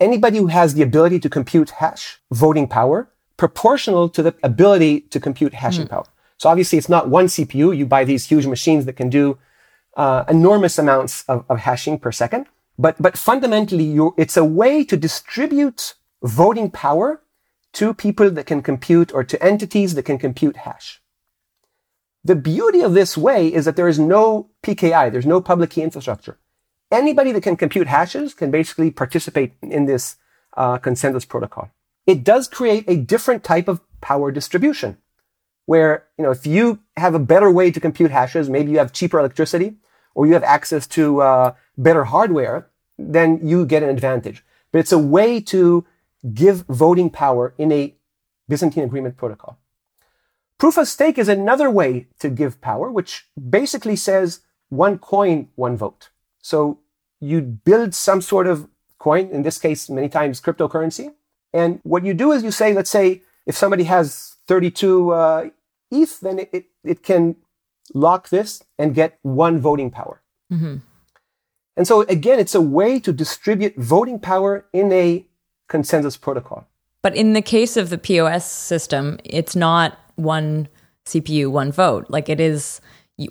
[0.00, 5.18] anybody who has the ability to compute hash voting power proportional to the ability to
[5.20, 6.04] compute hashing power.
[6.36, 7.76] So obviously, it's not one CPU.
[7.76, 9.38] You buy these huge machines that can do
[9.96, 12.46] uh, enormous amounts of, of, hashing per second.
[12.78, 17.22] But but fundamentally, it's a way to distribute voting power
[17.74, 21.00] to people that can compute or to entities that can compute hash.
[22.24, 25.10] The beauty of this way is that there is no PKI.
[25.10, 26.38] There's no public key infrastructure.
[26.90, 30.16] Anybody that can compute hashes can basically participate in this
[30.56, 31.70] uh, consensus protocol.
[32.06, 34.96] It does create a different type of power distribution
[35.66, 38.92] where, you know, if you have a better way to compute hashes, maybe you have
[38.92, 39.76] cheaper electricity
[40.14, 44.44] or you have access to uh, better hardware, then you get an advantage.
[44.72, 45.86] But it's a way to
[46.34, 47.94] give voting power in a
[48.48, 49.58] Byzantine agreement protocol.
[50.58, 55.76] Proof of stake is another way to give power, which basically says one coin, one
[55.76, 56.10] vote.
[56.40, 56.80] So
[57.20, 61.14] you build some sort of coin, in this case, many times cryptocurrency.
[61.52, 65.50] And what you do is you say, let's say, if somebody has 32 uh,
[65.90, 67.36] ETH, then it, it, it, can
[67.94, 70.20] lock this and get one voting power.
[70.52, 70.76] Mm-hmm.
[71.76, 75.27] And so again, it's a way to distribute voting power in a
[75.68, 76.66] consensus protocol.
[77.02, 80.68] But in the case of the POS system, it's not one
[81.06, 82.06] CPU, one vote.
[82.08, 82.80] Like it is,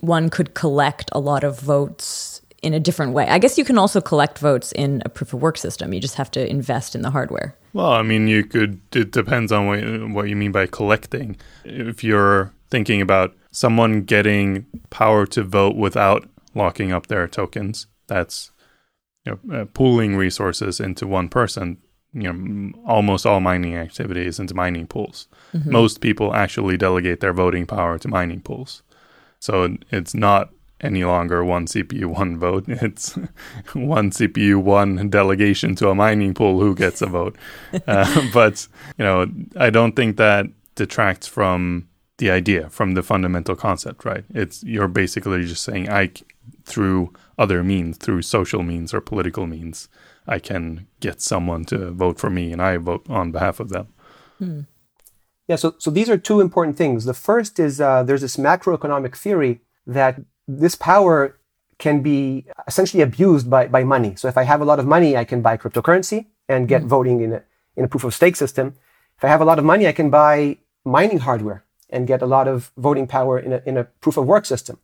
[0.02, 3.28] one could collect a lot of votes in a different way.
[3.28, 5.94] I guess you can also collect votes in a proof of work system.
[5.94, 7.56] You just have to invest in the hardware.
[7.74, 8.80] Well, I mean, you could.
[8.96, 11.38] It depends on what what you mean by collecting.
[11.64, 18.52] If you're thinking about someone getting power to vote without locking up their tokens, that's
[19.26, 21.78] you know, uh, pooling resources into one person.
[22.20, 25.28] You know, almost all mining activities into mining pools.
[25.54, 25.72] Mm-hmm.
[25.72, 28.82] Most people actually delegate their voting power to mining pools,
[29.40, 30.52] so it's not
[30.82, 32.66] any longer one CPU, one vote.
[32.68, 33.16] It's
[33.74, 37.36] one CPU, one delegation to a mining pool who gets a vote.
[37.88, 43.56] Uh, but, you know, I don't think that detracts from the idea, from the fundamental
[43.56, 44.26] concept, right?
[44.34, 46.12] It's you're basically just saying I
[46.66, 49.90] through other means, through social means or political means,
[50.28, 53.88] I can get someone to vote for me and I vote on behalf of them.
[54.40, 54.62] Hmm.
[55.48, 57.06] Yeah, so, so these are two important things.
[57.06, 61.40] The first is uh, there's this macroeconomic theory that this power
[61.78, 64.16] can be essentially abused by, by money.
[64.16, 66.90] So if I have a lot of money, I can buy cryptocurrency and get mm-hmm.
[66.90, 67.44] voting in a,
[67.76, 68.76] in a proof of stake system.
[69.18, 72.26] If I have a lot of money, I can buy mining hardware and get a
[72.26, 74.80] lot of voting power in a, in a proof of work system.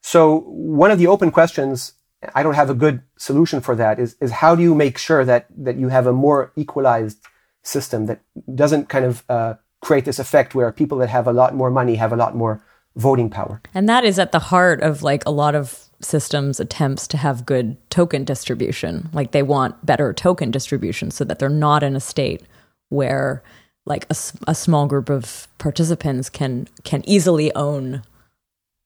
[0.00, 1.92] So one of the open questions,
[2.34, 5.24] I don't have a good solution for that, is, is how do you make sure
[5.24, 7.18] that, that you have a more equalized
[7.62, 8.20] system that
[8.54, 11.96] doesn't kind of uh, create this effect where people that have a lot more money
[11.96, 12.62] have a lot more
[12.96, 13.60] voting power.
[13.74, 17.46] And that is at the heart of like a lot of systems attempts to have
[17.46, 19.08] good token distribution.
[19.12, 22.42] Like they want better token distribution so that they're not in a state
[22.88, 23.42] where
[23.84, 24.16] like a,
[24.48, 28.02] a small group of participants can can easily own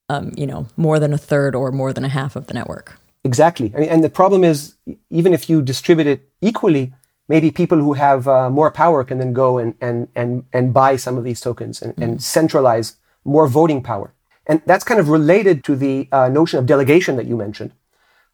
[0.09, 2.99] um, you know more than a third or more than a half of the network.
[3.25, 3.73] Exactly.
[3.75, 4.77] I mean, and the problem is
[5.11, 6.93] even if you distribute it equally,
[7.29, 10.97] maybe people who have uh, more power can then go and, and, and, and buy
[10.97, 12.03] some of these tokens and, mm.
[12.03, 14.15] and centralize more voting power.
[14.47, 17.73] And that's kind of related to the uh, notion of delegation that you mentioned,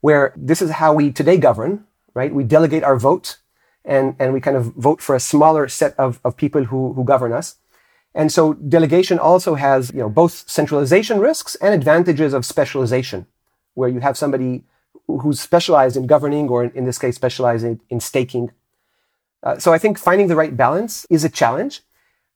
[0.01, 2.33] where this is how we today govern, right?
[2.33, 3.39] We delegate our vote
[3.85, 7.05] and, and we kind of vote for a smaller set of, of people who, who
[7.05, 7.57] govern us.
[8.15, 13.27] And so delegation also has, you know, both centralization risks and advantages of specialization,
[13.75, 14.65] where you have somebody
[15.07, 18.51] who's specialized in governing or in, in this case, specializing in staking.
[19.43, 21.83] Uh, so I think finding the right balance is a challenge.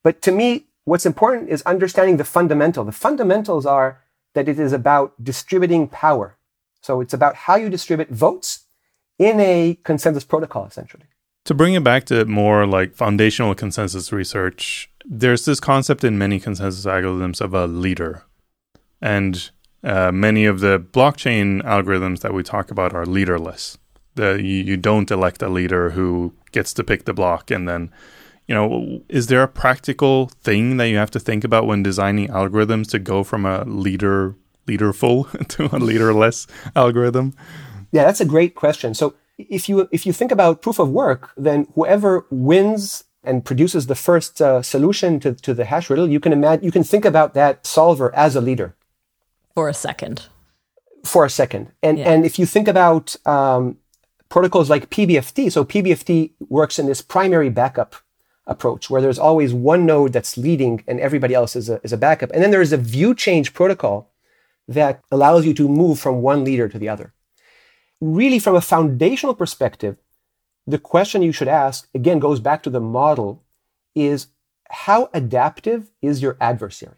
[0.03, 2.85] But to me, what's important is understanding the fundamental.
[2.85, 4.01] The fundamentals are
[4.35, 6.37] that it is about distributing power.
[6.83, 8.67] So it's about how you distribute votes
[9.19, 11.05] in a consensus protocol, essentially.
[11.45, 16.39] To bring it back to more like foundational consensus research, there's this concept in many
[16.39, 18.25] consensus algorithms of a leader.
[19.01, 19.51] And
[19.83, 23.79] uh, many of the blockchain algorithms that we talk about are leaderless.
[24.15, 27.91] The, you, you don't elect a leader who gets to pick the block and then
[28.51, 32.27] you know, is there a practical thing that you have to think about when designing
[32.27, 34.35] algorithms to go from a leader
[34.67, 37.33] leaderful to a leaderless algorithm?
[37.93, 38.93] Yeah, that's a great question.
[38.93, 43.87] So if you if you think about proof of work, then whoever wins and produces
[43.87, 47.05] the first uh, solution to, to the hash riddle, you can imagine you can think
[47.05, 48.75] about that solver as a leader
[49.55, 50.27] for a second.
[51.05, 52.11] For a second, and yeah.
[52.11, 53.79] and if you think about um,
[54.29, 57.97] protocols like PBFT, so PBFT works in this primary backup
[58.47, 61.97] approach where there's always one node that's leading and everybody else is a, is a
[61.97, 62.31] backup.
[62.33, 64.11] And then there is a view change protocol
[64.67, 67.13] that allows you to move from one leader to the other.
[68.01, 69.97] Really, from a foundational perspective,
[70.67, 73.43] the question you should ask, again, goes back to the model
[73.95, 74.29] is
[74.71, 76.95] how adaptive is your adversary?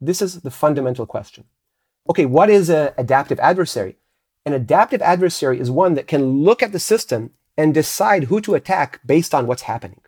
[0.00, 1.44] This is the fundamental question.
[2.08, 3.96] Okay, what is an adaptive adversary?
[4.44, 8.54] An adaptive adversary is one that can look at the system and decide who to
[8.54, 10.00] attack based on what's happening.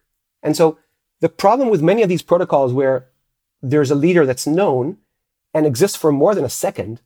[0.43, 0.79] And so
[1.21, 3.09] the problem with many of these protocols where
[3.63, 4.99] there's a leader that's known
[5.55, 7.01] and exists for more than a second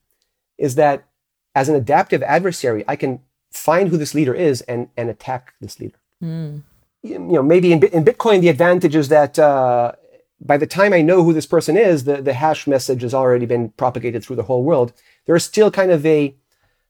[0.56, 1.06] is that
[1.54, 3.20] as an adaptive adversary, I can
[3.52, 5.98] find who this leader is and, and attack this leader.
[6.22, 6.62] Mm.
[7.02, 9.92] You know, maybe in, in Bitcoin, the advantage is that uh,
[10.40, 13.46] by the time I know who this person is, the, the hash message has already
[13.46, 14.92] been propagated through the whole world.
[15.26, 16.36] There is still kind of a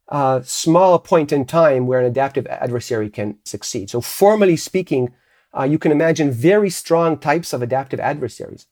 [0.09, 3.91] uh, small point in time where an adaptive adversary can succeed.
[3.91, 5.15] So, formally speaking,
[5.59, 8.67] uh, you can imagine very strong types of adaptive adversaries.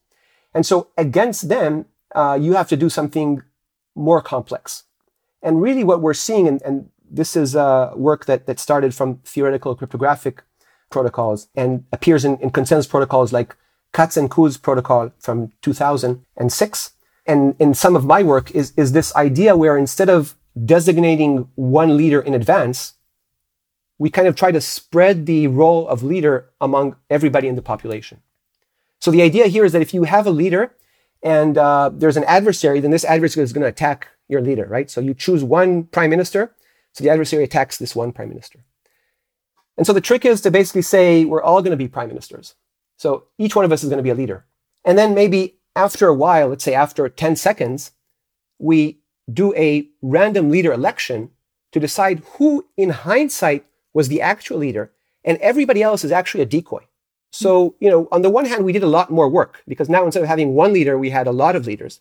[0.54, 3.42] And so, against them, uh, you have to do something
[3.94, 4.84] more complex.
[5.42, 9.18] And really, what we're seeing, and, and this is uh, work that, that started from
[9.24, 10.42] theoretical cryptographic
[10.90, 13.56] protocols and appears in, in consensus protocols like
[13.96, 16.90] Katz-and-Koo's protocol from 2006.
[17.24, 21.96] And in some of my work is, is this idea where instead of designating one
[21.96, 22.92] leader in advance,
[23.98, 28.20] we kind of try to spread the role of leader among everybody in the population.
[29.00, 30.74] So the idea here is that if you have a leader
[31.22, 34.90] and uh, there's an adversary, then this adversary is going to attack your leader, right?
[34.90, 36.54] So you choose one prime minister,
[36.92, 38.60] so the adversary attacks this one prime minister.
[39.78, 42.54] And so the trick is to basically say we're all going to be prime ministers.
[42.96, 44.46] So each one of us is going to be a leader.
[44.84, 47.92] And then maybe after a while, let's say after 10 seconds,
[48.58, 51.30] we do a random leader election
[51.72, 54.92] to decide who in hindsight was the actual leader
[55.24, 56.84] and everybody else is actually a decoy.
[57.30, 60.04] So, you know, on the one hand, we did a lot more work because now
[60.06, 62.00] instead of having one leader, we had a lot of leaders.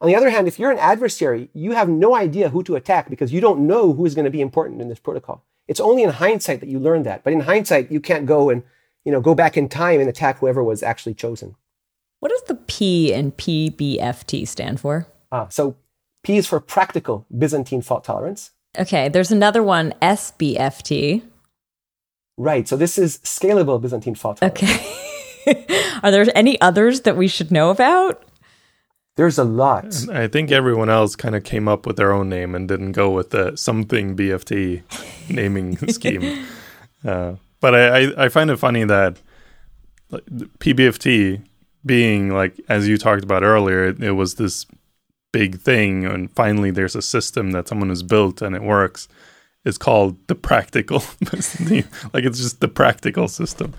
[0.00, 3.08] On the other hand, if you're an adversary, you have no idea who to attack
[3.08, 5.44] because you don't know who is going to be important in this protocol.
[5.66, 7.24] It's only in hindsight that you learn that.
[7.24, 8.62] But in hindsight, you can't go and
[9.04, 11.56] you know, go back in time and attack whoever was actually chosen.
[12.20, 15.06] What does the P and PBFT stand for?
[15.30, 15.76] Ah, so
[16.22, 18.50] P is for practical Byzantine fault tolerance.
[18.78, 21.22] Okay, there's another one, SBFT.
[22.36, 24.62] Right, so this is scalable Byzantine fault tolerance.
[24.62, 25.66] Okay.
[26.02, 28.24] Are there any others that we should know about?
[29.16, 30.08] There's a lot.
[30.10, 33.10] I think everyone else kind of came up with their own name and didn't go
[33.10, 34.82] with the something BFT
[35.30, 36.46] naming scheme.
[37.04, 37.34] Uh,
[37.64, 39.16] but I, I, find it funny that
[40.12, 41.42] PBFT
[41.86, 44.66] being like as you talked about earlier, it, it was this
[45.32, 49.08] big thing, and finally there's a system that someone has built and it works.
[49.64, 50.98] It's called the practical,
[52.12, 53.72] like it's just the practical system.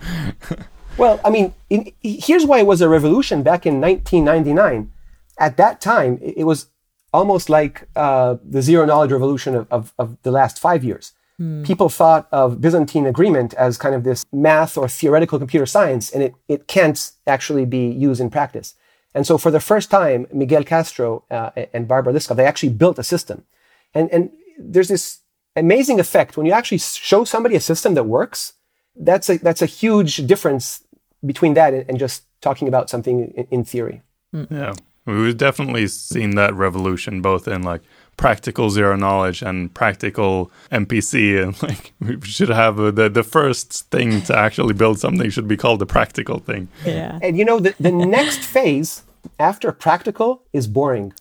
[0.97, 4.91] well, I mean, in, here's why it was a revolution back in 1999.
[5.37, 6.69] At that time, it was
[7.13, 11.11] almost like uh, the zero knowledge revolution of, of, of the last five years.
[11.39, 11.65] Mm.
[11.65, 16.23] People thought of Byzantine agreement as kind of this math or theoretical computer science, and
[16.23, 18.75] it, it can't actually be used in practice.
[19.13, 22.99] And so for the first time, Miguel Castro uh, and Barbara Liskov, they actually built
[22.99, 23.45] a system.
[23.93, 24.29] And, and
[24.59, 25.19] there's this
[25.55, 28.53] amazing effect when you actually show somebody a system that works.
[28.95, 30.83] That's a, that's a huge difference
[31.25, 34.01] between that and, and just talking about something in, in theory.
[34.33, 34.73] Yeah.
[35.05, 37.81] We've definitely seen that revolution both in like
[38.17, 43.89] practical zero knowledge and practical MPC, and like we should have a, the the first
[43.91, 46.67] thing to actually build something should be called the practical thing.
[46.85, 49.03] Yeah, and you know the the next phase
[49.39, 51.13] after practical is boring.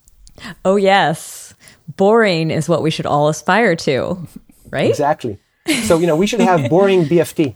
[0.65, 1.55] Oh yes,
[1.97, 4.27] boring is what we should all aspire to,
[4.71, 4.91] right?
[4.91, 5.39] Exactly.
[5.85, 7.55] So you know we should have boring BFT,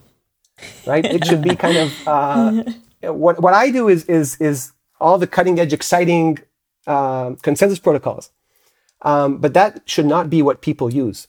[0.86, 1.04] right?
[1.04, 2.62] It should be kind of uh,
[3.12, 6.38] what what I do is is is all the cutting edge, exciting
[6.86, 8.30] uh, consensus protocols.
[9.02, 11.28] Um, but that should not be what people use.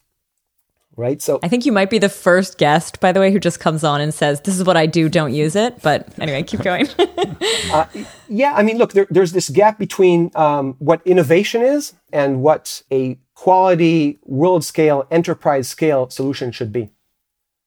[0.99, 1.21] Right.
[1.21, 3.85] So I think you might be the first guest, by the way, who just comes
[3.85, 5.81] on and says, This is what I do, don't use it.
[5.81, 6.89] But anyway, keep going.
[7.71, 7.85] uh,
[8.27, 8.53] yeah.
[8.53, 13.17] I mean, look, there, there's this gap between um, what innovation is and what a
[13.33, 16.89] quality world scale, enterprise scale solution should be.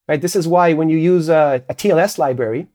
[0.07, 0.21] Right.
[0.21, 2.67] This is why when you use a, a TLS library,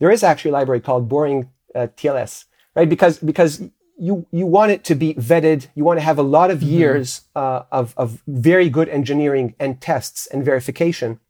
[0.00, 2.44] there is actually a library called Boring uh, TLS,
[2.74, 2.90] right?
[2.90, 3.62] Because, because
[3.98, 5.68] you you want it to be vetted.
[5.74, 6.78] You want to have a lot of mm-hmm.
[6.78, 11.20] years uh, of of very good engineering and tests and verification.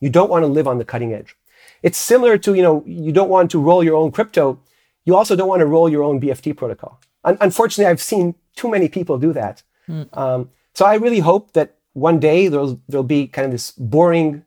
[0.00, 1.36] You don't want to live on the cutting edge.
[1.82, 4.60] It's similar to you know you don't want to roll your own crypto.
[5.04, 7.00] You also don't want to roll your own BFT protocol.
[7.24, 9.62] Un- unfortunately, I've seen too many people do that.
[9.88, 10.16] Mm.
[10.16, 14.44] Um, so I really hope that one day there'll there'll be kind of this boring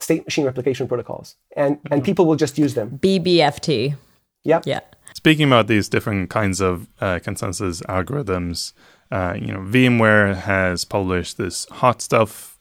[0.00, 1.92] state machine replication protocols, and mm-hmm.
[1.92, 2.98] and people will just use them.
[3.02, 3.96] BBFT.
[4.44, 4.66] Yep.
[4.66, 4.80] Yeah.
[5.28, 8.72] Speaking about these different kinds of uh, consensus algorithms,
[9.10, 12.54] uh, you know, VMware has published this HotStuff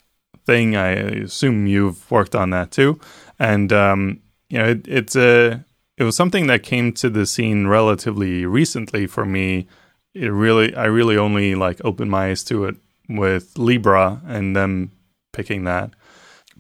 [0.45, 0.75] thing.
[0.75, 2.99] I assume you've worked on that too,
[3.39, 5.63] and um, you know, it, it's a
[5.95, 9.65] it was something that came to the scene relatively recently for me.
[10.13, 12.75] It really, I really only like opened my eyes to it
[13.07, 14.91] with Libra and them
[15.31, 15.91] picking that.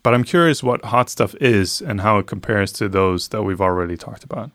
[0.03, 3.97] But I'm curious what HotStuff is and how it compares to those that we've already
[3.97, 4.51] talked about.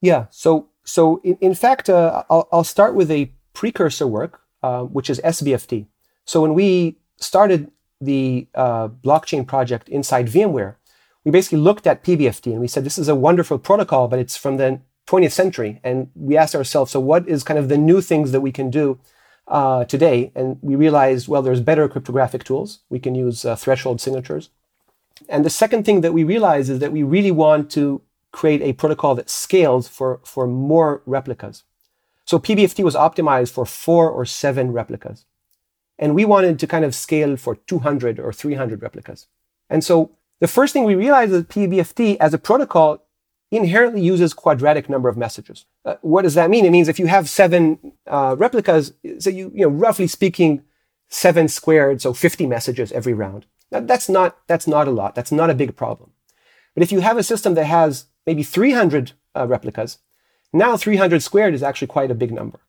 [0.00, 0.26] Yeah.
[0.30, 5.10] So, so in, in fact, uh, I'll, I'll start with a precursor work, uh, which
[5.10, 5.86] is SBFT.
[6.24, 7.70] So when we started
[8.00, 10.76] the uh, blockchain project inside VMware,
[11.24, 14.36] we basically looked at PBFT and we said, this is a wonderful protocol, but it's
[14.36, 15.80] from the 20th century.
[15.84, 18.70] And we asked ourselves, so what is kind of the new things that we can
[18.70, 18.98] do
[19.48, 20.32] uh, today?
[20.34, 22.80] And we realized, well, there's better cryptographic tools.
[22.88, 24.48] We can use uh, threshold signatures.
[25.28, 28.00] And the second thing that we realized is that we really want to
[28.32, 31.64] create a protocol that scales for, for more replicas.
[32.24, 35.24] So PBFT was optimized for four or seven replicas.
[35.98, 39.26] And we wanted to kind of scale for 200 or 300 replicas.
[39.68, 43.04] And so the first thing we realized is PBFT as a protocol
[43.50, 45.66] inherently uses quadratic number of messages.
[45.84, 46.64] Uh, what does that mean?
[46.64, 50.62] It means if you have seven uh, replicas, so you, you know, roughly speaking,
[51.08, 53.46] seven squared, so 50 messages every round.
[53.72, 55.14] Now, that's not, that's not a lot.
[55.14, 56.12] That's not a big problem.
[56.74, 59.98] But if you have a system that has maybe 300 uh, replicas,
[60.52, 62.60] now 300 squared is actually quite a big number.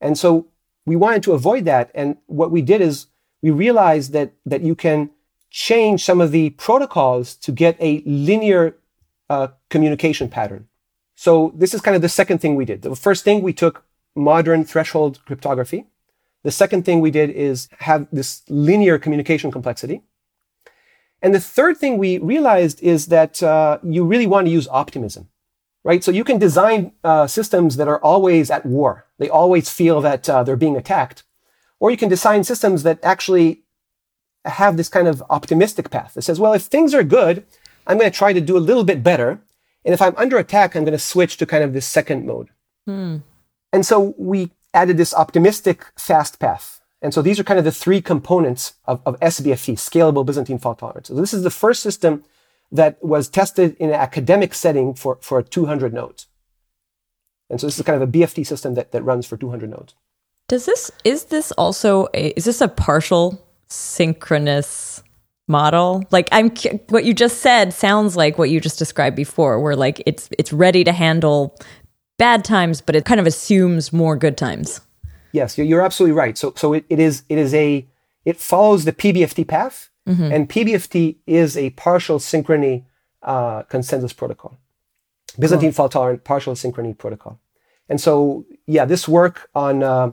[0.00, 0.48] And so
[0.86, 1.90] we wanted to avoid that.
[1.94, 3.06] And what we did is
[3.42, 5.10] we realized that, that you can
[5.50, 8.76] change some of the protocols to get a linear
[9.28, 10.68] uh, communication pattern.
[11.14, 12.82] So this is kind of the second thing we did.
[12.82, 13.84] The first thing we took
[14.16, 15.86] modern threshold cryptography.
[16.42, 20.02] The second thing we did is have this linear communication complexity.
[21.22, 25.28] And the third thing we realized is that uh, you really want to use optimism,
[25.84, 26.02] right?
[26.02, 29.06] So you can design uh, systems that are always at war.
[29.18, 31.24] They always feel that uh, they're being attacked.
[31.78, 33.62] Or you can design systems that actually
[34.44, 37.44] have this kind of optimistic path that says, well, if things are good,
[37.86, 39.40] I'm going to try to do a little bit better.
[39.84, 42.48] And if I'm under attack, I'm going to switch to kind of this second mode.
[42.86, 43.18] Hmm.
[43.72, 46.79] And so we added this optimistic fast path.
[47.02, 50.78] And so these are kind of the three components of, of SBFT, scalable Byzantine fault
[50.78, 51.08] tolerance.
[51.08, 52.24] So this is the first system
[52.70, 56.26] that was tested in an academic setting for, for 200 nodes.
[57.48, 59.94] And so this is kind of a BFT system that, that runs for 200 nodes.
[60.48, 65.02] Does this, is this also, a, is this a partial synchronous
[65.50, 66.48] model like i'm
[66.90, 70.52] what you just said sounds like what you just described before where like it's it's
[70.52, 71.58] ready to handle
[72.18, 74.80] bad times but it kind of assumes more good times
[75.32, 77.86] yes you're absolutely right so so it, it is it is a
[78.24, 80.32] it follows the pbft path mm-hmm.
[80.32, 82.84] and pbft is a partial synchrony
[83.22, 84.58] uh, consensus protocol
[85.38, 85.74] byzantine cool.
[85.74, 87.38] fault tolerant partial synchrony protocol
[87.88, 90.12] and so yeah this work on uh,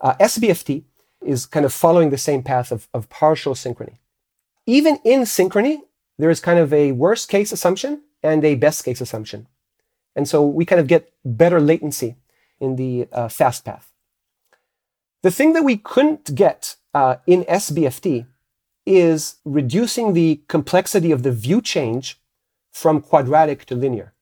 [0.00, 0.84] uh, sbft
[1.24, 3.98] is kind of following the same path of, of partial synchrony.
[4.66, 5.78] Even in synchrony,
[6.18, 9.46] there is kind of a worst case assumption and a best case assumption.
[10.14, 12.16] And so we kind of get better latency
[12.60, 13.91] in the uh, fast path.
[15.22, 18.26] The thing that we couldn't get uh, in SBFT
[18.84, 22.20] is reducing the complexity of the view change
[22.72, 24.14] from quadratic to linear.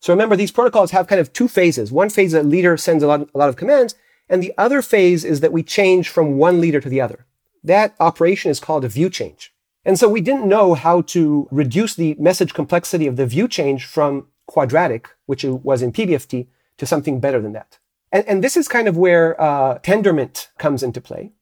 [0.00, 1.92] So remember, these protocols have kind of two phases.
[1.92, 3.94] One phase, a leader sends a lot, a lot of commands,
[4.28, 7.26] and the other phase is that we change from one leader to the other.
[7.62, 9.52] That operation is called a view change.
[9.84, 13.84] And so we didn't know how to reduce the message complexity of the view change
[13.84, 16.48] from quadratic, which was in PBFT,
[16.78, 17.79] to something better than that.
[18.12, 21.32] And, and this is kind of where uh, Tendermint comes into play.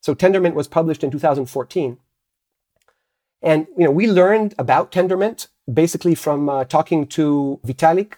[0.00, 1.98] So Tendermint was published in 2014.
[3.42, 8.14] And you know, we learned about Tendermint basically from uh, talking to Vitalik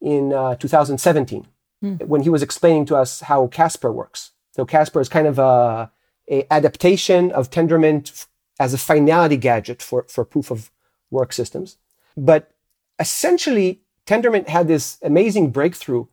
[0.00, 1.46] in uh, 2017
[1.82, 2.06] mm.
[2.06, 4.32] when he was explaining to us how Casper works.
[4.52, 5.90] So Casper is kind of a,
[6.30, 8.26] a adaptation of Tendermint
[8.58, 10.70] as a finality gadget for, for proof of
[11.10, 11.76] work systems.
[12.16, 12.50] But
[12.98, 16.06] essentially, Tendermint had this amazing breakthrough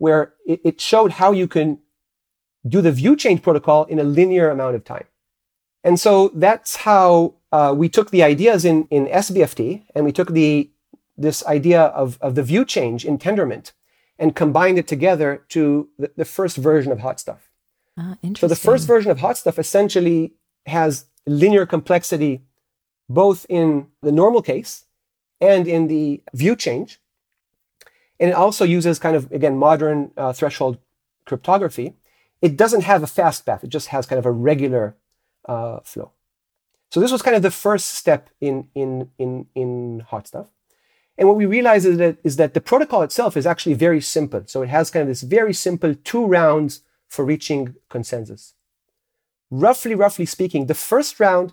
[0.00, 1.78] where it, it showed how you can
[2.66, 5.04] do the view change protocol in a linear amount of time.
[5.84, 10.32] And so that's how uh, we took the ideas in, in SBFT and we took
[10.32, 10.70] the
[11.16, 13.72] this idea of, of the view change in Tendermint
[14.18, 17.40] and combined it together to the, the first version of HotStuff.
[17.98, 18.16] Ah.
[18.38, 20.32] So the first version of HotStuff essentially
[20.64, 22.40] has linear complexity
[23.10, 24.86] both in the normal case
[25.42, 27.00] and in the view change.
[28.20, 30.78] And it also uses kind of, again, modern uh, threshold
[31.24, 31.94] cryptography.
[32.42, 33.64] It doesn't have a fast path.
[33.64, 34.94] It just has kind of a regular
[35.46, 36.12] uh, flow.
[36.90, 40.48] So this was kind of the first step in, in, in, in HotStuff.
[41.16, 44.42] And what we realize is that, is that the protocol itself is actually very simple.
[44.46, 48.54] So it has kind of this very simple two rounds for reaching consensus.
[49.50, 51.52] Roughly, roughly speaking, the first round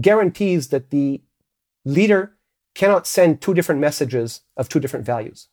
[0.00, 1.22] guarantees that the
[1.84, 2.36] leader
[2.74, 5.48] cannot send two different messages of two different values.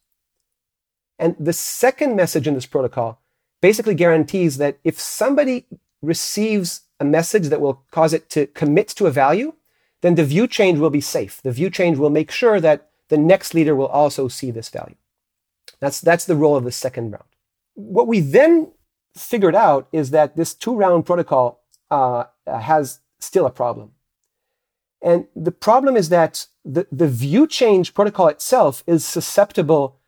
[1.22, 3.22] And the second message in this protocol
[3.62, 5.68] basically guarantees that if somebody
[6.02, 9.54] receives a message that will cause it to commit to a value,
[10.02, 11.40] then the view change will be safe.
[11.44, 14.96] The view change will make sure that the next leader will also see this value.
[15.80, 17.26] That's, that's the role of the second round.
[17.76, 18.72] What we then
[19.16, 21.62] figured out is that this two round protocol
[21.92, 23.92] uh, has still a problem.
[25.04, 30.01] And the problem is that the, the view change protocol itself is susceptible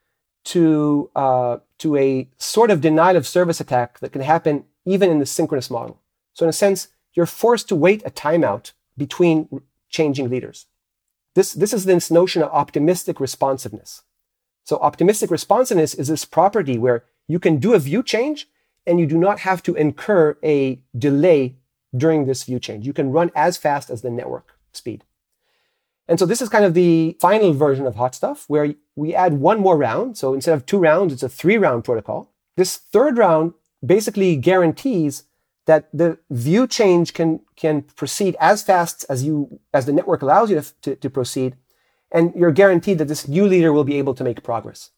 [0.46, 5.20] to, uh, to a sort of denial of service attack that can happen even in
[5.20, 6.00] the synchronous model.
[6.34, 10.66] So in a sense, you're forced to wait a timeout between changing leaders.
[11.36, 14.04] This, this is this notion of optimistic responsiveness.
[14.64, 18.48] So optimistic responsiveness is this property where you can do a view change
[18.86, 21.56] and you do not have to incur a delay
[21.96, 22.86] during this view change.
[22.86, 25.04] You can run as fast as the network speed.
[26.08, 29.60] And so this is kind of the final version of HotStuff where we add one
[29.60, 30.18] more round.
[30.18, 32.32] So instead of two rounds, it's a three round protocol.
[32.58, 33.54] This third round
[33.86, 35.24] basically guarantees
[35.66, 40.51] that the view change can, can proceed as fast as you, as the network allows
[40.51, 41.56] you to, to, to proceed.
[42.12, 44.91] And you're guaranteed that this new leader will be able to make progress.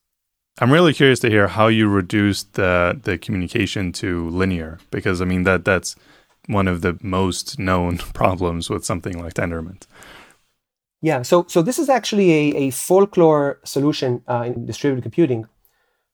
[0.60, 5.26] I'm really curious to hear how you reduced the the communication to linear because I
[5.26, 5.98] mean that that's
[6.48, 9.84] one of the most known problems with something like Tendermint.
[11.06, 15.48] Yeah, so so this is actually a, a folklore solution uh, in distributed computing,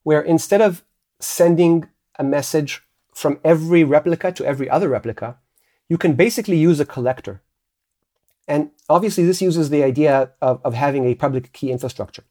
[0.04, 0.84] where instead of
[1.18, 1.88] sending
[2.20, 2.84] a message
[3.14, 5.38] from every replica to every other replica,
[5.88, 7.42] you can basically use a collector.
[8.50, 12.26] And obviously, this uses the idea of, of having a public key infrastructure.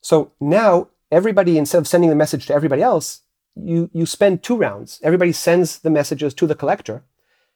[0.00, 3.22] So now everybody, instead of sending the message to everybody else,
[3.56, 5.00] you, you spend two rounds.
[5.02, 7.02] Everybody sends the messages to the collector,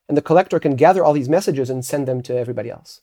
[0.09, 3.03] and the collector can gather all these messages and send them to everybody else.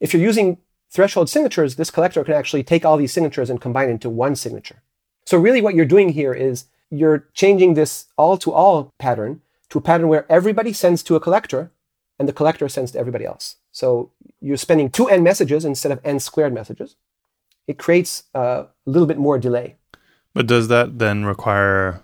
[0.00, 0.58] If you're using
[0.90, 4.82] threshold signatures, this collector can actually take all these signatures and combine into one signature.
[5.26, 9.78] So really what you're doing here is you're changing this all to all pattern to
[9.78, 11.70] a pattern where everybody sends to a collector
[12.18, 13.56] and the collector sends to everybody else.
[13.70, 16.96] So you're spending two n messages instead of n squared messages.
[17.68, 19.76] It creates a little bit more delay.
[20.34, 22.02] But does that then require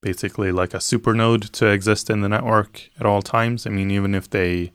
[0.00, 3.66] basically like a supernode to exist in the network at all times?
[3.66, 4.72] I mean, even if they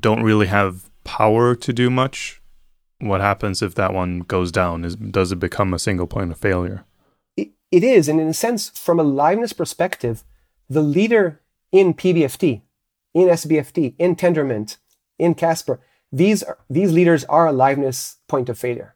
[0.00, 2.40] don't really have power to do much,
[2.98, 4.84] what happens if that one goes down?
[4.84, 6.84] Is, does it become a single point of failure?
[7.36, 8.08] It, it is.
[8.08, 10.24] And in a sense, from a liveness perspective,
[10.68, 11.40] the leader
[11.72, 12.62] in PBFT,
[13.14, 14.76] in SBFT, in Tendermint,
[15.18, 15.80] in Casper,
[16.10, 18.94] these, are, these leaders are a liveness point of failure.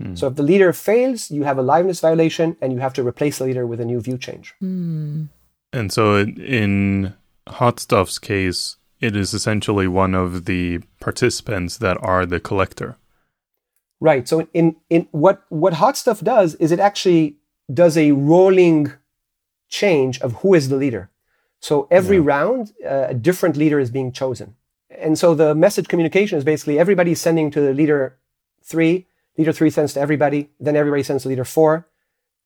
[0.00, 0.14] Hmm.
[0.14, 3.38] So if the leader fails, you have a liveness violation and you have to replace
[3.38, 4.54] the leader with a new view change.
[4.62, 5.28] Mm.
[5.72, 7.14] And so in
[7.48, 12.96] HotStuff's case, it is essentially one of the participants that are the collector.
[14.00, 14.28] Right.
[14.28, 17.36] So in, in what, what HotStuff does is it actually
[17.72, 18.92] does a rolling
[19.68, 21.10] change of who is the leader.
[21.60, 22.24] So every yeah.
[22.24, 24.54] round, uh, a different leader is being chosen.
[24.90, 28.16] And so the message communication is basically everybody sending to the leader
[28.62, 31.88] three, leader three sends to everybody, then everybody sends to leader four,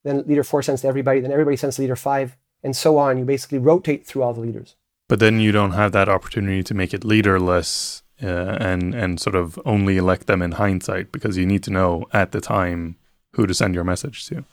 [0.04, 3.18] then leader four sends to everybody, then everybody sends to leader five, and so on.
[3.18, 4.76] You basically rotate through all the leaders.
[5.10, 9.34] But then you don't have that opportunity to make it leaderless uh, and and sort
[9.34, 12.94] of only elect them in hindsight because you need to know at the time
[13.32, 14.44] who to send your message to.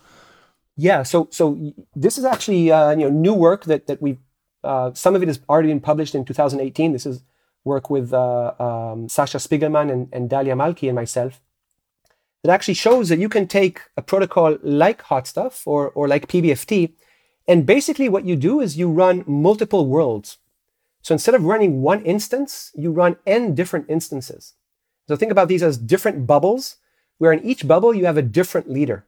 [0.76, 1.44] Yeah, so so
[1.96, 4.18] this is actually uh, you know new work that that we
[4.64, 6.92] uh, some of it has already been published in 2018.
[6.92, 7.22] This is
[7.64, 11.40] work with uh, um, Sasha Spiegelman and, and Dahlia Malkhi and myself
[12.42, 16.94] that actually shows that you can take a protocol like HotStuff or, or like PBFT,
[17.48, 20.40] and basically what you do is you run multiple worlds.
[21.08, 24.56] So instead of running one instance, you run n different instances.
[25.08, 26.76] So think about these as different bubbles,
[27.18, 29.06] where in each bubble you have a different leader.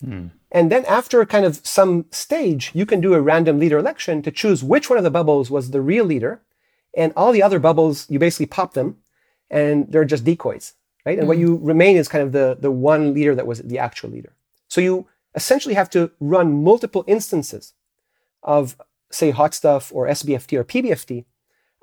[0.00, 0.28] Hmm.
[0.52, 4.30] And then after kind of some stage, you can do a random leader election to
[4.30, 6.42] choose which one of the bubbles was the real leader.
[6.96, 8.98] And all the other bubbles, you basically pop them
[9.50, 10.74] and they're just decoys
[11.04, 11.18] right?
[11.18, 13.80] And mm what you remain is kind of the, the one leader that was the
[13.80, 14.32] actual leader.
[14.68, 17.74] So you essentially have to run multiple instances
[18.44, 18.76] of,
[19.10, 21.24] say, HotStuff or SBFT or PBFT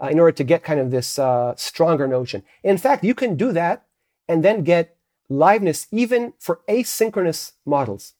[0.01, 2.43] uh, in order to get kind of this uh, stronger notion.
[2.63, 3.85] In fact, you can do that
[4.27, 4.95] and then get
[5.29, 8.13] liveness even for asynchronous models,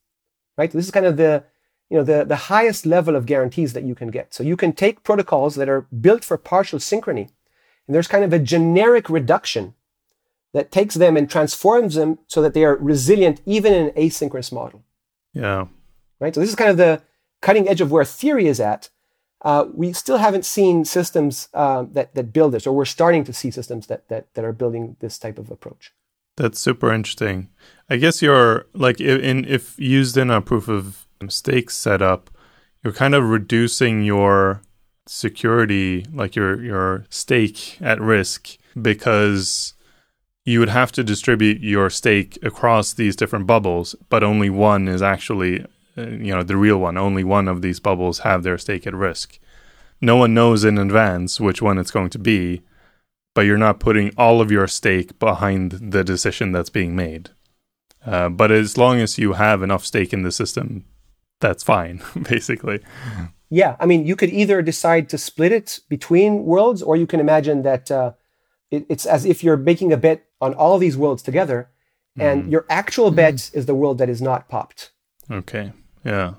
[0.58, 0.72] right?
[0.72, 1.44] This is kind of the
[1.90, 4.34] you know the, the highest level of guarantees that you can get.
[4.34, 7.30] So you can take protocols that are built for partial synchrony,
[7.88, 9.74] and there's kind of a generic reduction
[10.54, 14.52] that takes them and transforms them so that they are resilient even in an asynchronous
[14.52, 14.84] model.
[15.34, 15.68] Yeah.
[16.20, 16.34] Right.
[16.34, 17.02] So this is kind of the
[17.42, 18.90] cutting edge of where theory is at.
[19.42, 23.34] Uh, we still haven't seen systems uh, that that build this, or we're starting to
[23.34, 25.94] see systems that that that are building this type of approach.
[26.36, 27.50] That's super interesting.
[27.90, 32.30] I guess you're like in if used in a proof of stake setup,
[32.84, 34.62] you're kind of reducing your
[35.08, 39.74] security, like your your stake at risk because
[40.46, 45.02] you would have to distribute your stake across these different bubbles, but only one is
[45.02, 45.66] actually
[45.98, 46.98] uh, you know the real one.
[46.98, 49.40] Only one of these bubbles have their stake at risk.
[50.02, 52.62] No one knows in advance which one it's going to be,
[53.36, 57.32] but you're not putting all of your stake behind the decision that's being made.
[58.06, 60.86] Uh, but as long as you have enough stake in the system,
[61.42, 62.80] that's fine, basically.
[63.50, 67.20] Yeah, I mean, you could either decide to split it between worlds, or you can
[67.20, 68.14] imagine that uh,
[68.72, 71.70] it, it's as if you're making a bet on all these worlds together,
[72.18, 72.52] and mm.
[72.52, 73.56] your actual bet mm.
[73.56, 74.92] is the world that is not popped.
[75.30, 75.72] Okay.
[76.04, 76.34] Yeah.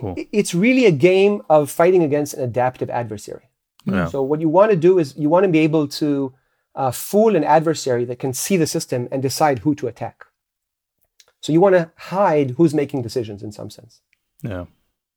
[0.00, 0.14] Cool.
[0.16, 3.48] It, it's really a game of fighting against an adaptive adversary.
[3.84, 4.06] Yeah.
[4.06, 6.32] So what you want to do is you want to be able to
[6.74, 10.24] uh, fool an adversary that can see the system and decide who to attack.
[11.40, 14.00] So you want to hide who's making decisions in some sense.
[14.42, 14.66] Yeah.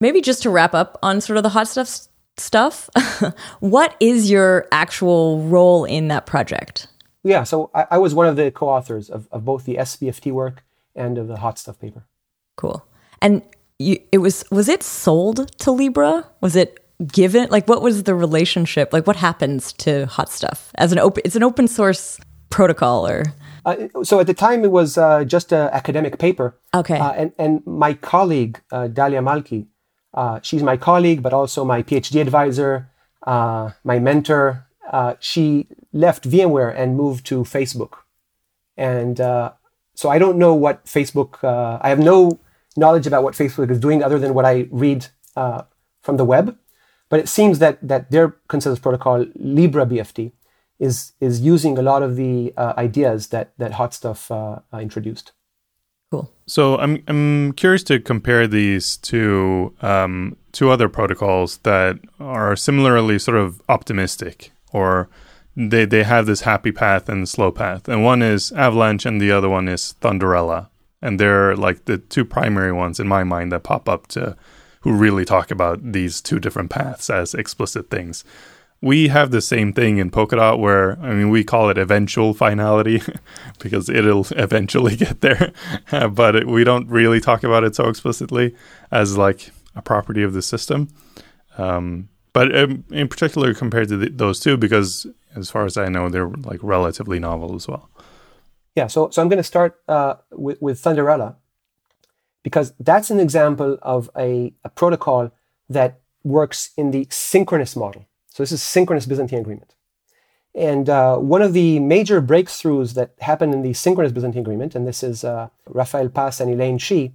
[0.01, 2.07] Maybe just to wrap up on sort of the HotStuff
[2.38, 2.89] stuff,
[3.59, 6.88] what is your actual role in that project?
[7.24, 10.63] Yeah, so I, I was one of the co-authors of, of both the SBFT work
[10.95, 12.05] and of the HotStuff paper.
[12.55, 12.86] Cool.
[13.22, 13.41] And
[13.80, 16.26] you, it was was it sold to Libra?
[16.41, 18.93] Was it given like what was the relationship?
[18.93, 23.34] Like what happens to HotStuff as an open it's an open source protocol or
[23.66, 26.55] uh, so at the time it was uh, just an academic paper.
[26.74, 26.99] Okay.
[26.99, 29.66] Uh, and, and my colleague, uh, Dahlia Malkhi,
[30.13, 32.89] uh, she's my colleague, but also my PhD advisor,
[33.26, 34.68] uh, my mentor.
[35.20, 37.93] she left VMware and moved to Facebook.
[38.78, 42.39] And so I don't know what Facebook, I have no
[42.76, 46.57] knowledge about what Facebook is doing other than what I read from the web.
[47.09, 50.32] But it seems that, that their consensus protocol, Libra BFT,
[50.80, 55.32] is is using a lot of the uh, ideas that that HotStuff uh, uh, introduced.
[56.11, 56.32] Cool.
[56.47, 63.19] So I'm I'm curious to compare these to um, two other protocols that are similarly
[63.19, 65.09] sort of optimistic, or
[65.55, 69.32] they they have this happy path and slow path, and one is Avalanche, and the
[69.32, 70.67] other one is Thunderella,
[71.05, 74.35] and they're like the two primary ones in my mind that pop up to
[74.81, 78.23] who really talk about these two different paths as explicit things
[78.81, 83.01] we have the same thing in Polkadot where, I mean, we call it eventual finality
[83.59, 85.51] because it'll eventually get there.
[86.11, 88.55] but it, we don't really talk about it so explicitly
[88.91, 90.89] as like a property of the system.
[91.57, 96.09] Um, but in particular, compared to the, those two, because as far as I know,
[96.09, 97.89] they're like relatively novel as well.
[98.76, 101.36] Yeah, so so I'm going to start uh, with, with Thunderella
[102.43, 105.32] because that's an example of a, a protocol
[105.69, 108.05] that works in the synchronous model.
[108.28, 109.73] So this is synchronous Byzantine agreement.
[110.53, 114.88] And uh, one of the major breakthroughs that happened in the synchronous Byzantine agreement, and
[114.88, 117.13] this is uh, Rafael Pass and Elaine Shi,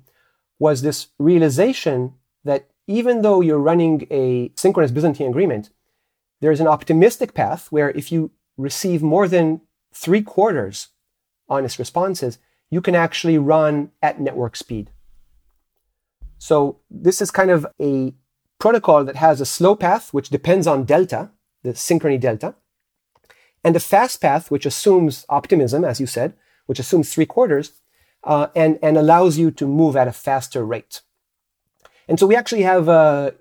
[0.58, 5.70] was this realization that even though you're running a synchronous Byzantine agreement,
[6.40, 9.60] there is an optimistic path where if you receive more than
[9.92, 10.88] three quarters
[11.50, 12.38] honest responses,
[12.70, 14.90] you can actually run at network speed.
[16.38, 18.14] So this is kind of a
[18.58, 21.30] protocol that has a slow path, which depends on delta,
[21.62, 22.54] the synchrony delta,
[23.62, 26.34] and a fast path, which assumes optimism, as you said,
[26.66, 27.72] which assumes three quarters,
[28.24, 31.02] uh, and, and allows you to move at a faster rate.
[32.08, 33.34] And so we actually have a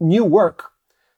[0.00, 0.72] new work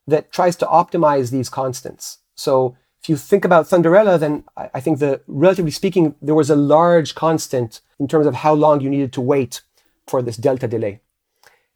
[0.07, 2.19] that tries to optimize these constants.
[2.35, 6.57] So if you think about Thunderella, then I think the relatively speaking, there was a
[6.57, 9.61] large constant in terms of how long you needed to wait
[10.07, 11.01] for this delta delay.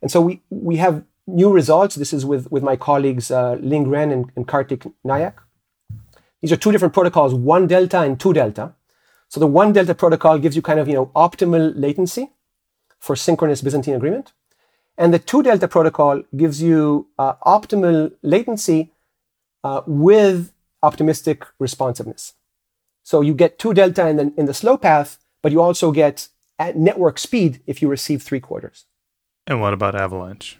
[0.00, 1.96] And so we, we have new results.
[1.96, 5.34] This is with, with my colleagues uh, Ling Ren and, and Kartik Nayak.
[6.40, 8.72] These are two different protocols, one delta and two delta.
[9.28, 12.32] So the one delta protocol gives you kind of, you know, optimal latency
[12.98, 14.32] for synchronous Byzantine agreement.
[14.96, 18.92] And the two delta protocol gives you uh, optimal latency
[19.62, 22.34] uh, with optimistic responsiveness.
[23.02, 26.28] So you get two delta in the, in the slow path, but you also get
[26.58, 28.86] at network speed if you receive three quarters.
[29.46, 30.58] And what about Avalanche?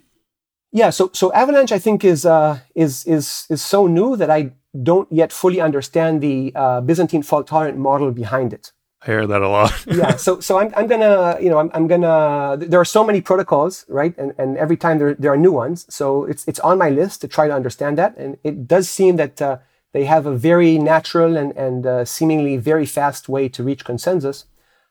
[0.73, 4.53] Yeah, so so Avalanche, I think, is uh, is is is so new that I
[4.83, 8.73] don't yet fully understand the uh, Byzantine fault tolerant model behind it.
[9.03, 9.73] I hear that a lot.
[9.87, 13.23] yeah, so so I'm I'm gonna you know I'm I'm gonna there are so many
[13.23, 16.77] protocols right, and and every time there there are new ones, so it's it's on
[16.77, 19.59] my list to try to understand that, and it does seem that uh,
[19.99, 24.45] they have a very natural and and uh, seemingly very fast way to reach consensus.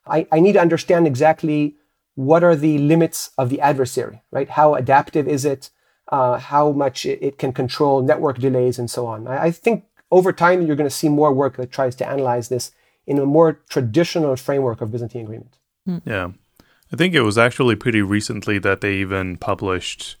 [0.06, 1.76] I I need to understand exactly
[2.14, 4.50] what are the limits of the adversary, right?
[4.50, 5.70] How adaptive is it?
[6.18, 9.28] Uh, how much it, it, can control network delays and so on.
[9.28, 12.48] I, I think over time you're going to see more work that tries to analyze
[12.48, 12.72] this
[13.06, 15.58] in a more traditional framework of Byzantine agreement.
[16.06, 16.28] Yeah.
[16.90, 20.16] I think it was actually pretty recently that they even published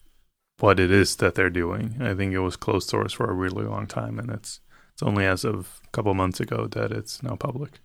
[0.60, 1.96] what it is that they're doing.
[2.00, 4.60] I think it was closed source for a really long time, and it's
[4.98, 7.78] it's only as of a couple months ago that it's now public.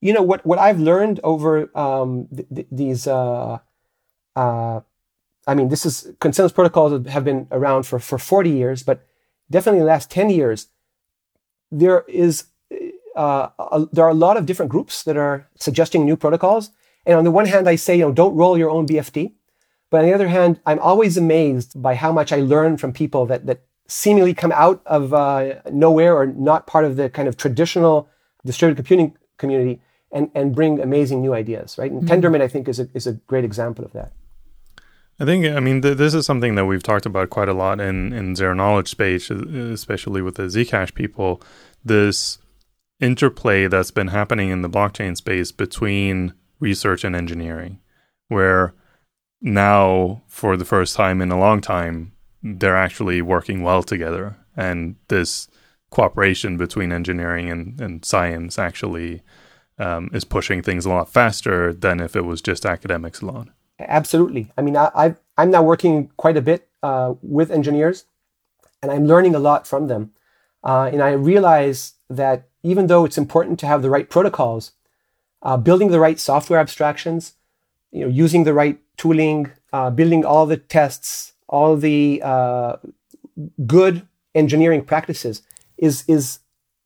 [0.00, 3.06] You know what what I've learned over um, th- th- these.
[3.06, 3.58] Uh,
[4.34, 4.80] uh,
[5.46, 9.06] I mean, this is consensus protocols have been around for for forty years, but
[9.50, 10.68] definitely in the last ten years,
[11.70, 12.46] there is
[13.14, 16.70] uh, a, there are a lot of different groups that are suggesting new protocols.
[17.04, 19.34] And on the one hand, I say, you know, don't roll your own BFT.
[19.90, 23.26] But on the other hand, I'm always amazed by how much I learn from people
[23.26, 27.36] that, that seemingly come out of uh, nowhere or not part of the kind of
[27.36, 28.08] traditional
[28.44, 29.80] distributed computing community
[30.12, 31.90] and, and bring amazing new ideas, right?
[31.90, 32.26] And mm-hmm.
[32.26, 34.12] Tendermint, I think, is a, is a great example of that.
[35.20, 37.80] I think, I mean, th- this is something that we've talked about quite a lot
[37.80, 41.42] in, in zero knowledge space, especially with the Zcash people.
[41.84, 42.38] This
[43.00, 47.80] interplay that's been happening in the blockchain space between research and engineering,
[48.28, 48.74] where
[49.40, 52.12] now, for the first time in a long time,
[52.42, 54.36] they're actually working well together.
[54.56, 55.48] And this
[55.90, 59.22] cooperation between engineering and, and science actually
[59.78, 63.52] um, is pushing things a lot faster than if it was just academics alone.
[63.78, 64.50] Absolutely.
[64.56, 64.90] I mean, I,
[65.36, 68.04] i am now working quite a bit uh, with engineers,
[68.82, 70.12] and I'm learning a lot from them.
[70.64, 74.72] Uh, and I realize that even though it's important to have the right protocols,
[75.42, 77.34] uh, building the right software abstractions,
[77.90, 82.76] you know, using the right tooling, uh, building all the tests, all the uh,
[83.66, 85.42] good engineering practices
[85.76, 86.40] is is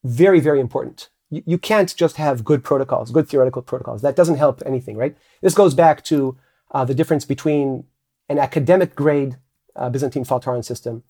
[0.05, 1.09] very very important.
[1.31, 4.03] You, you can't just have good protocols, good theoretical protocols.
[4.03, 5.17] That doesn't help anything, right?
[5.41, 6.37] This goes back to
[6.73, 7.85] uh, the difference between
[8.29, 9.39] an academic grade
[9.77, 11.05] uh, Byzantine fault tolerance system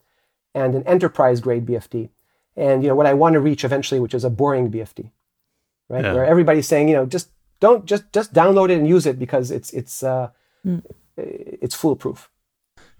[0.55, 2.11] and an enterprise grade BFT.
[2.57, 5.11] And you know what I want to reach eventually, which is a boring BFT,
[5.89, 6.05] right?
[6.05, 6.15] Yeah.
[6.15, 7.31] Where everybody's saying, you know, just
[7.61, 10.29] don't just just download it and use it because it's it's uh,
[10.65, 10.83] mm.
[11.17, 12.31] it's foolproof.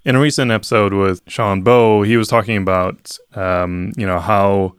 [0.07, 4.77] In a recent episode with Sean Bowe, he was talking about um, you know how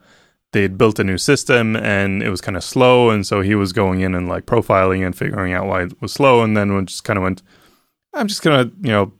[0.52, 3.74] they'd built a new system and it was kind of slow, and so he was
[3.74, 7.04] going in and like profiling and figuring out why it was slow, and then just
[7.04, 7.42] kind of went,
[8.14, 9.12] I'm just gonna you know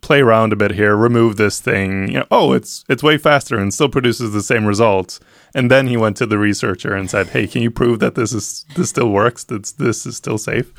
[0.00, 2.08] play around a bit here, remove this thing.
[2.08, 5.20] You know, oh, it's it's way faster and still produces the same results.
[5.54, 8.32] And then he went to the researcher and said, "Hey, can you prove that this
[8.32, 9.44] is this still works?
[9.44, 10.72] That this is still safe?"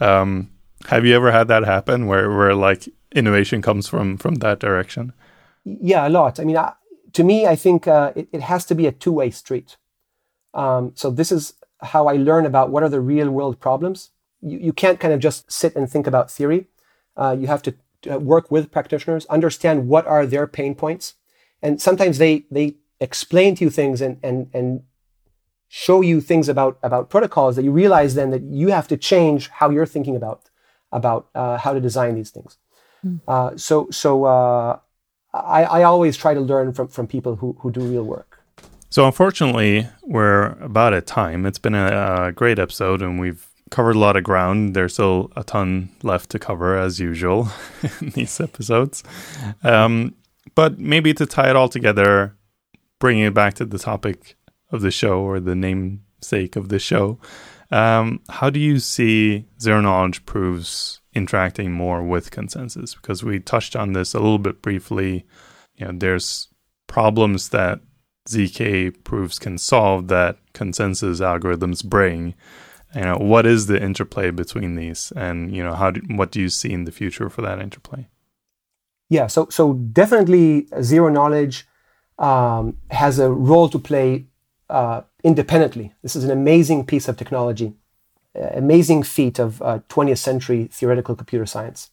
[0.00, 0.48] Um,
[0.86, 5.12] have you ever had that happen where where like innovation comes from from that direction?
[5.64, 6.40] Yeah, a lot.
[6.40, 6.72] I mean, I,
[7.12, 9.76] to me, I think uh, it, it, has to be a two way street.
[10.54, 14.10] Um, so this is how I learn about what are the real world problems.
[14.40, 16.66] You, you can't kind of just sit and think about theory.
[17.16, 17.74] Uh, you have to
[18.10, 21.14] uh, work with practitioners, understand what are their pain points,
[21.62, 24.82] and sometimes they they explain to you things and and and
[25.68, 29.48] show you things about about protocols that you realize then that you have to change
[29.48, 30.50] how you're thinking about
[30.92, 32.56] about uh, how to design these things.
[33.04, 33.20] Mm.
[33.26, 34.78] Uh, so so uh,
[35.32, 38.42] I, I always try to learn from from people who who do real work.
[38.90, 41.46] So unfortunately, we're about at time.
[41.46, 44.74] It's been a, a great episode, and we've covered a lot of ground.
[44.74, 47.48] There's still a ton left to cover, as usual,
[48.00, 49.04] in these episodes.
[49.62, 50.16] Um,
[50.56, 52.34] but maybe to tie it all together,
[52.98, 54.36] bringing it back to the topic
[54.72, 57.18] of the show or the namesake of the show,
[57.70, 62.94] um, how do you see zero knowledge proofs interacting more with consensus?
[62.94, 65.26] Because we touched on this a little bit briefly.
[65.76, 66.48] You know, there's
[66.86, 67.80] problems that
[68.28, 72.34] zk proofs can solve that consensus algorithms bring
[72.94, 76.40] you know what is the interplay between these and you know how do, what do
[76.40, 78.06] you see in the future for that interplay
[79.08, 81.66] yeah so so definitely zero knowledge
[82.18, 84.26] um, has a role to play
[84.70, 87.74] uh, independently this is an amazing piece of technology
[88.34, 91.90] amazing feat of uh, 20th century theoretical computer science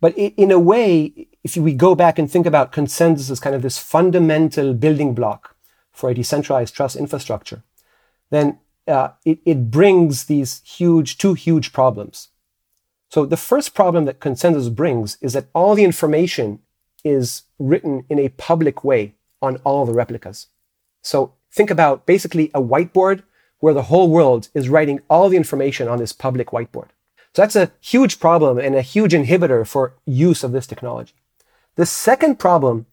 [0.00, 3.62] but in a way if we go back and think about consensus as kind of
[3.62, 5.56] this fundamental building block
[5.92, 7.62] for a decentralized trust infrastructure
[8.30, 12.28] then uh, it, it brings these huge, two huge problems.
[13.10, 16.60] So the first problem that consensus brings is that all the information
[17.04, 20.48] is written in a public way on all the replicas.
[21.02, 23.22] So think about basically a whiteboard
[23.60, 26.88] where the whole world is writing all the information on this public whiteboard.
[27.34, 31.14] So that's a huge problem and a huge inhibitor for use of this technology.
[31.76, 32.86] The second problem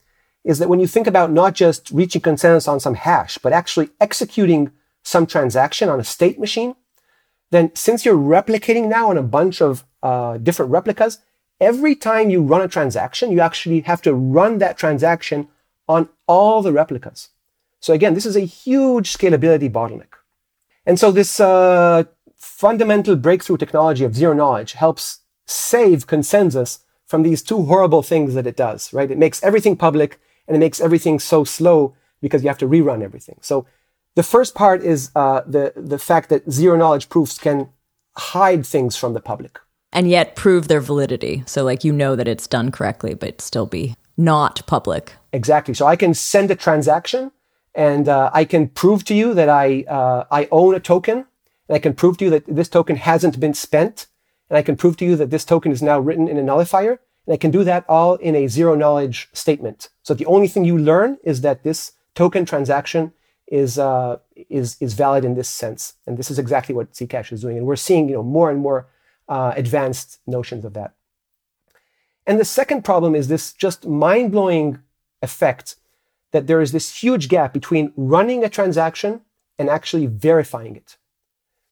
[0.44, 3.90] is that when you think about not just reaching consensus on some hash, but actually
[4.02, 4.72] executing
[5.04, 6.76] some transaction on a state machine,
[7.52, 11.20] then since you're replicating now on a bunch of uh, different replicas,
[11.62, 15.48] every time you run a transaction, you actually have to run that transaction
[15.88, 17.30] on all the replicas.
[17.84, 20.14] So again, this is a huge scalability bottleneck.
[20.86, 22.06] And so this uh,
[22.38, 28.48] fundamental breakthrough technology of zero knowledge helps save consensus from these two horrible things that
[28.48, 29.12] it does, right?
[29.12, 30.18] It makes everything public
[30.48, 33.38] and it makes everything so slow because you have to rerun everything.
[33.42, 33.66] So
[34.16, 37.68] the first part is uh, the, the fact that zero knowledge proofs can
[38.16, 39.60] hide things from the public.
[39.92, 41.44] And yet prove their validity.
[41.46, 45.12] So, like, you know that it's done correctly, but still be not public.
[45.34, 45.74] Exactly.
[45.74, 47.32] So I can send a transaction
[47.76, 51.26] and uh, I can prove to you that I, uh, I own a token.
[51.68, 54.08] And I can prove to you that this token hasn't been spent.
[54.50, 57.00] And I can prove to you that this token is now written in a nullifier.
[57.26, 59.90] And I can do that all in a zero knowledge statement.
[60.04, 63.14] So the only thing you learn is that this token transaction
[63.48, 64.18] is, uh,
[64.50, 65.96] is, is valid in this sense.
[66.06, 67.58] And this is exactly what Zcash is doing.
[67.58, 68.88] And we're seeing you know, more and more
[69.28, 70.94] uh, advanced notions of that.
[72.28, 74.80] And the second problem is this just mind blowing
[75.22, 75.78] effect
[76.34, 79.22] that there is this huge gap between running a transaction
[79.58, 80.98] and actually verifying it.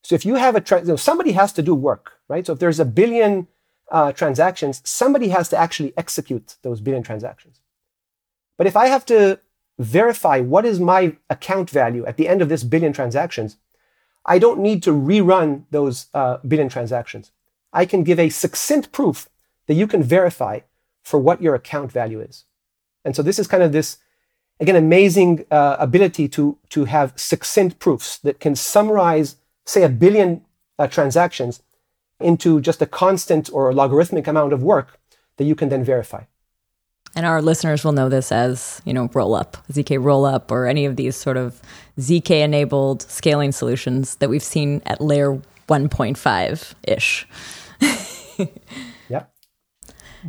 [0.03, 2.45] So if you have a, tra- you know, somebody has to do work, right?
[2.45, 3.47] So if there's a billion
[3.91, 7.59] uh, transactions, somebody has to actually execute those billion transactions.
[8.57, 9.39] But if I have to
[9.79, 13.57] verify what is my account value at the end of this billion transactions,
[14.25, 17.31] I don't need to rerun those uh, billion transactions.
[17.73, 19.27] I can give a succinct proof
[19.65, 20.59] that you can verify
[21.03, 22.45] for what your account value is.
[23.03, 23.97] And so this is kind of this
[24.61, 29.35] again, amazing uh, ability to, to have succinct proofs that can summarize,
[29.65, 30.45] say, a billion
[30.79, 31.61] uh, transactions
[32.19, 34.99] into just a constant or logarithmic amount of work
[35.37, 36.23] that you can then verify.
[37.15, 40.95] And our listeners will know this as, you know, rollup, ZK rollup, or any of
[40.95, 41.59] these sort of
[41.99, 47.27] ZK enabled scaling solutions that we've seen at layer 1.5 ish.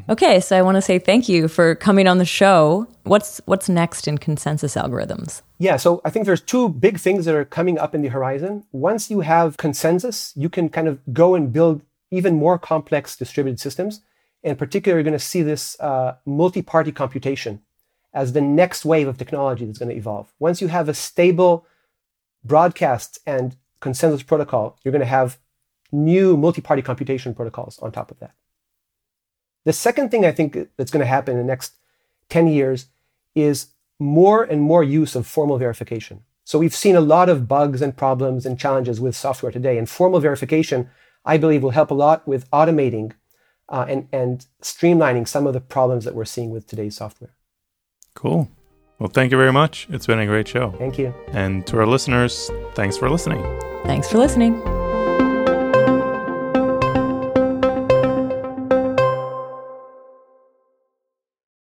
[0.08, 2.86] Okay, so I want to say thank you for coming on the show.
[3.04, 5.42] What's what's next in consensus algorithms?
[5.58, 8.64] Yeah, so I think there's two big things that are coming up in the horizon.
[8.72, 13.60] Once you have consensus, you can kind of go and build even more complex distributed
[13.60, 14.00] systems.
[14.42, 17.62] In particular, you're going to see this uh, multi-party computation
[18.12, 20.32] as the next wave of technology that's going to evolve.
[20.38, 21.66] Once you have a stable
[22.44, 25.38] broadcast and consensus protocol, you're going to have
[25.92, 28.34] new multi-party computation protocols on top of that.
[29.64, 31.74] The second thing I think that's going to happen in the next
[32.28, 32.86] 10 years
[33.34, 36.22] is more and more use of formal verification.
[36.44, 39.88] So we've seen a lot of bugs and problems and challenges with software today, and
[39.88, 40.90] formal verification,
[41.24, 43.12] I believe, will help a lot with automating
[43.68, 47.34] uh, and, and streamlining some of the problems that we're seeing with today's software.
[48.14, 48.50] Cool.
[48.98, 49.86] Well, thank you very much.
[49.90, 50.72] It's been a great show.
[50.78, 51.14] Thank you.
[51.28, 53.42] And to our listeners, thanks for listening.
[53.84, 54.81] Thanks for listening.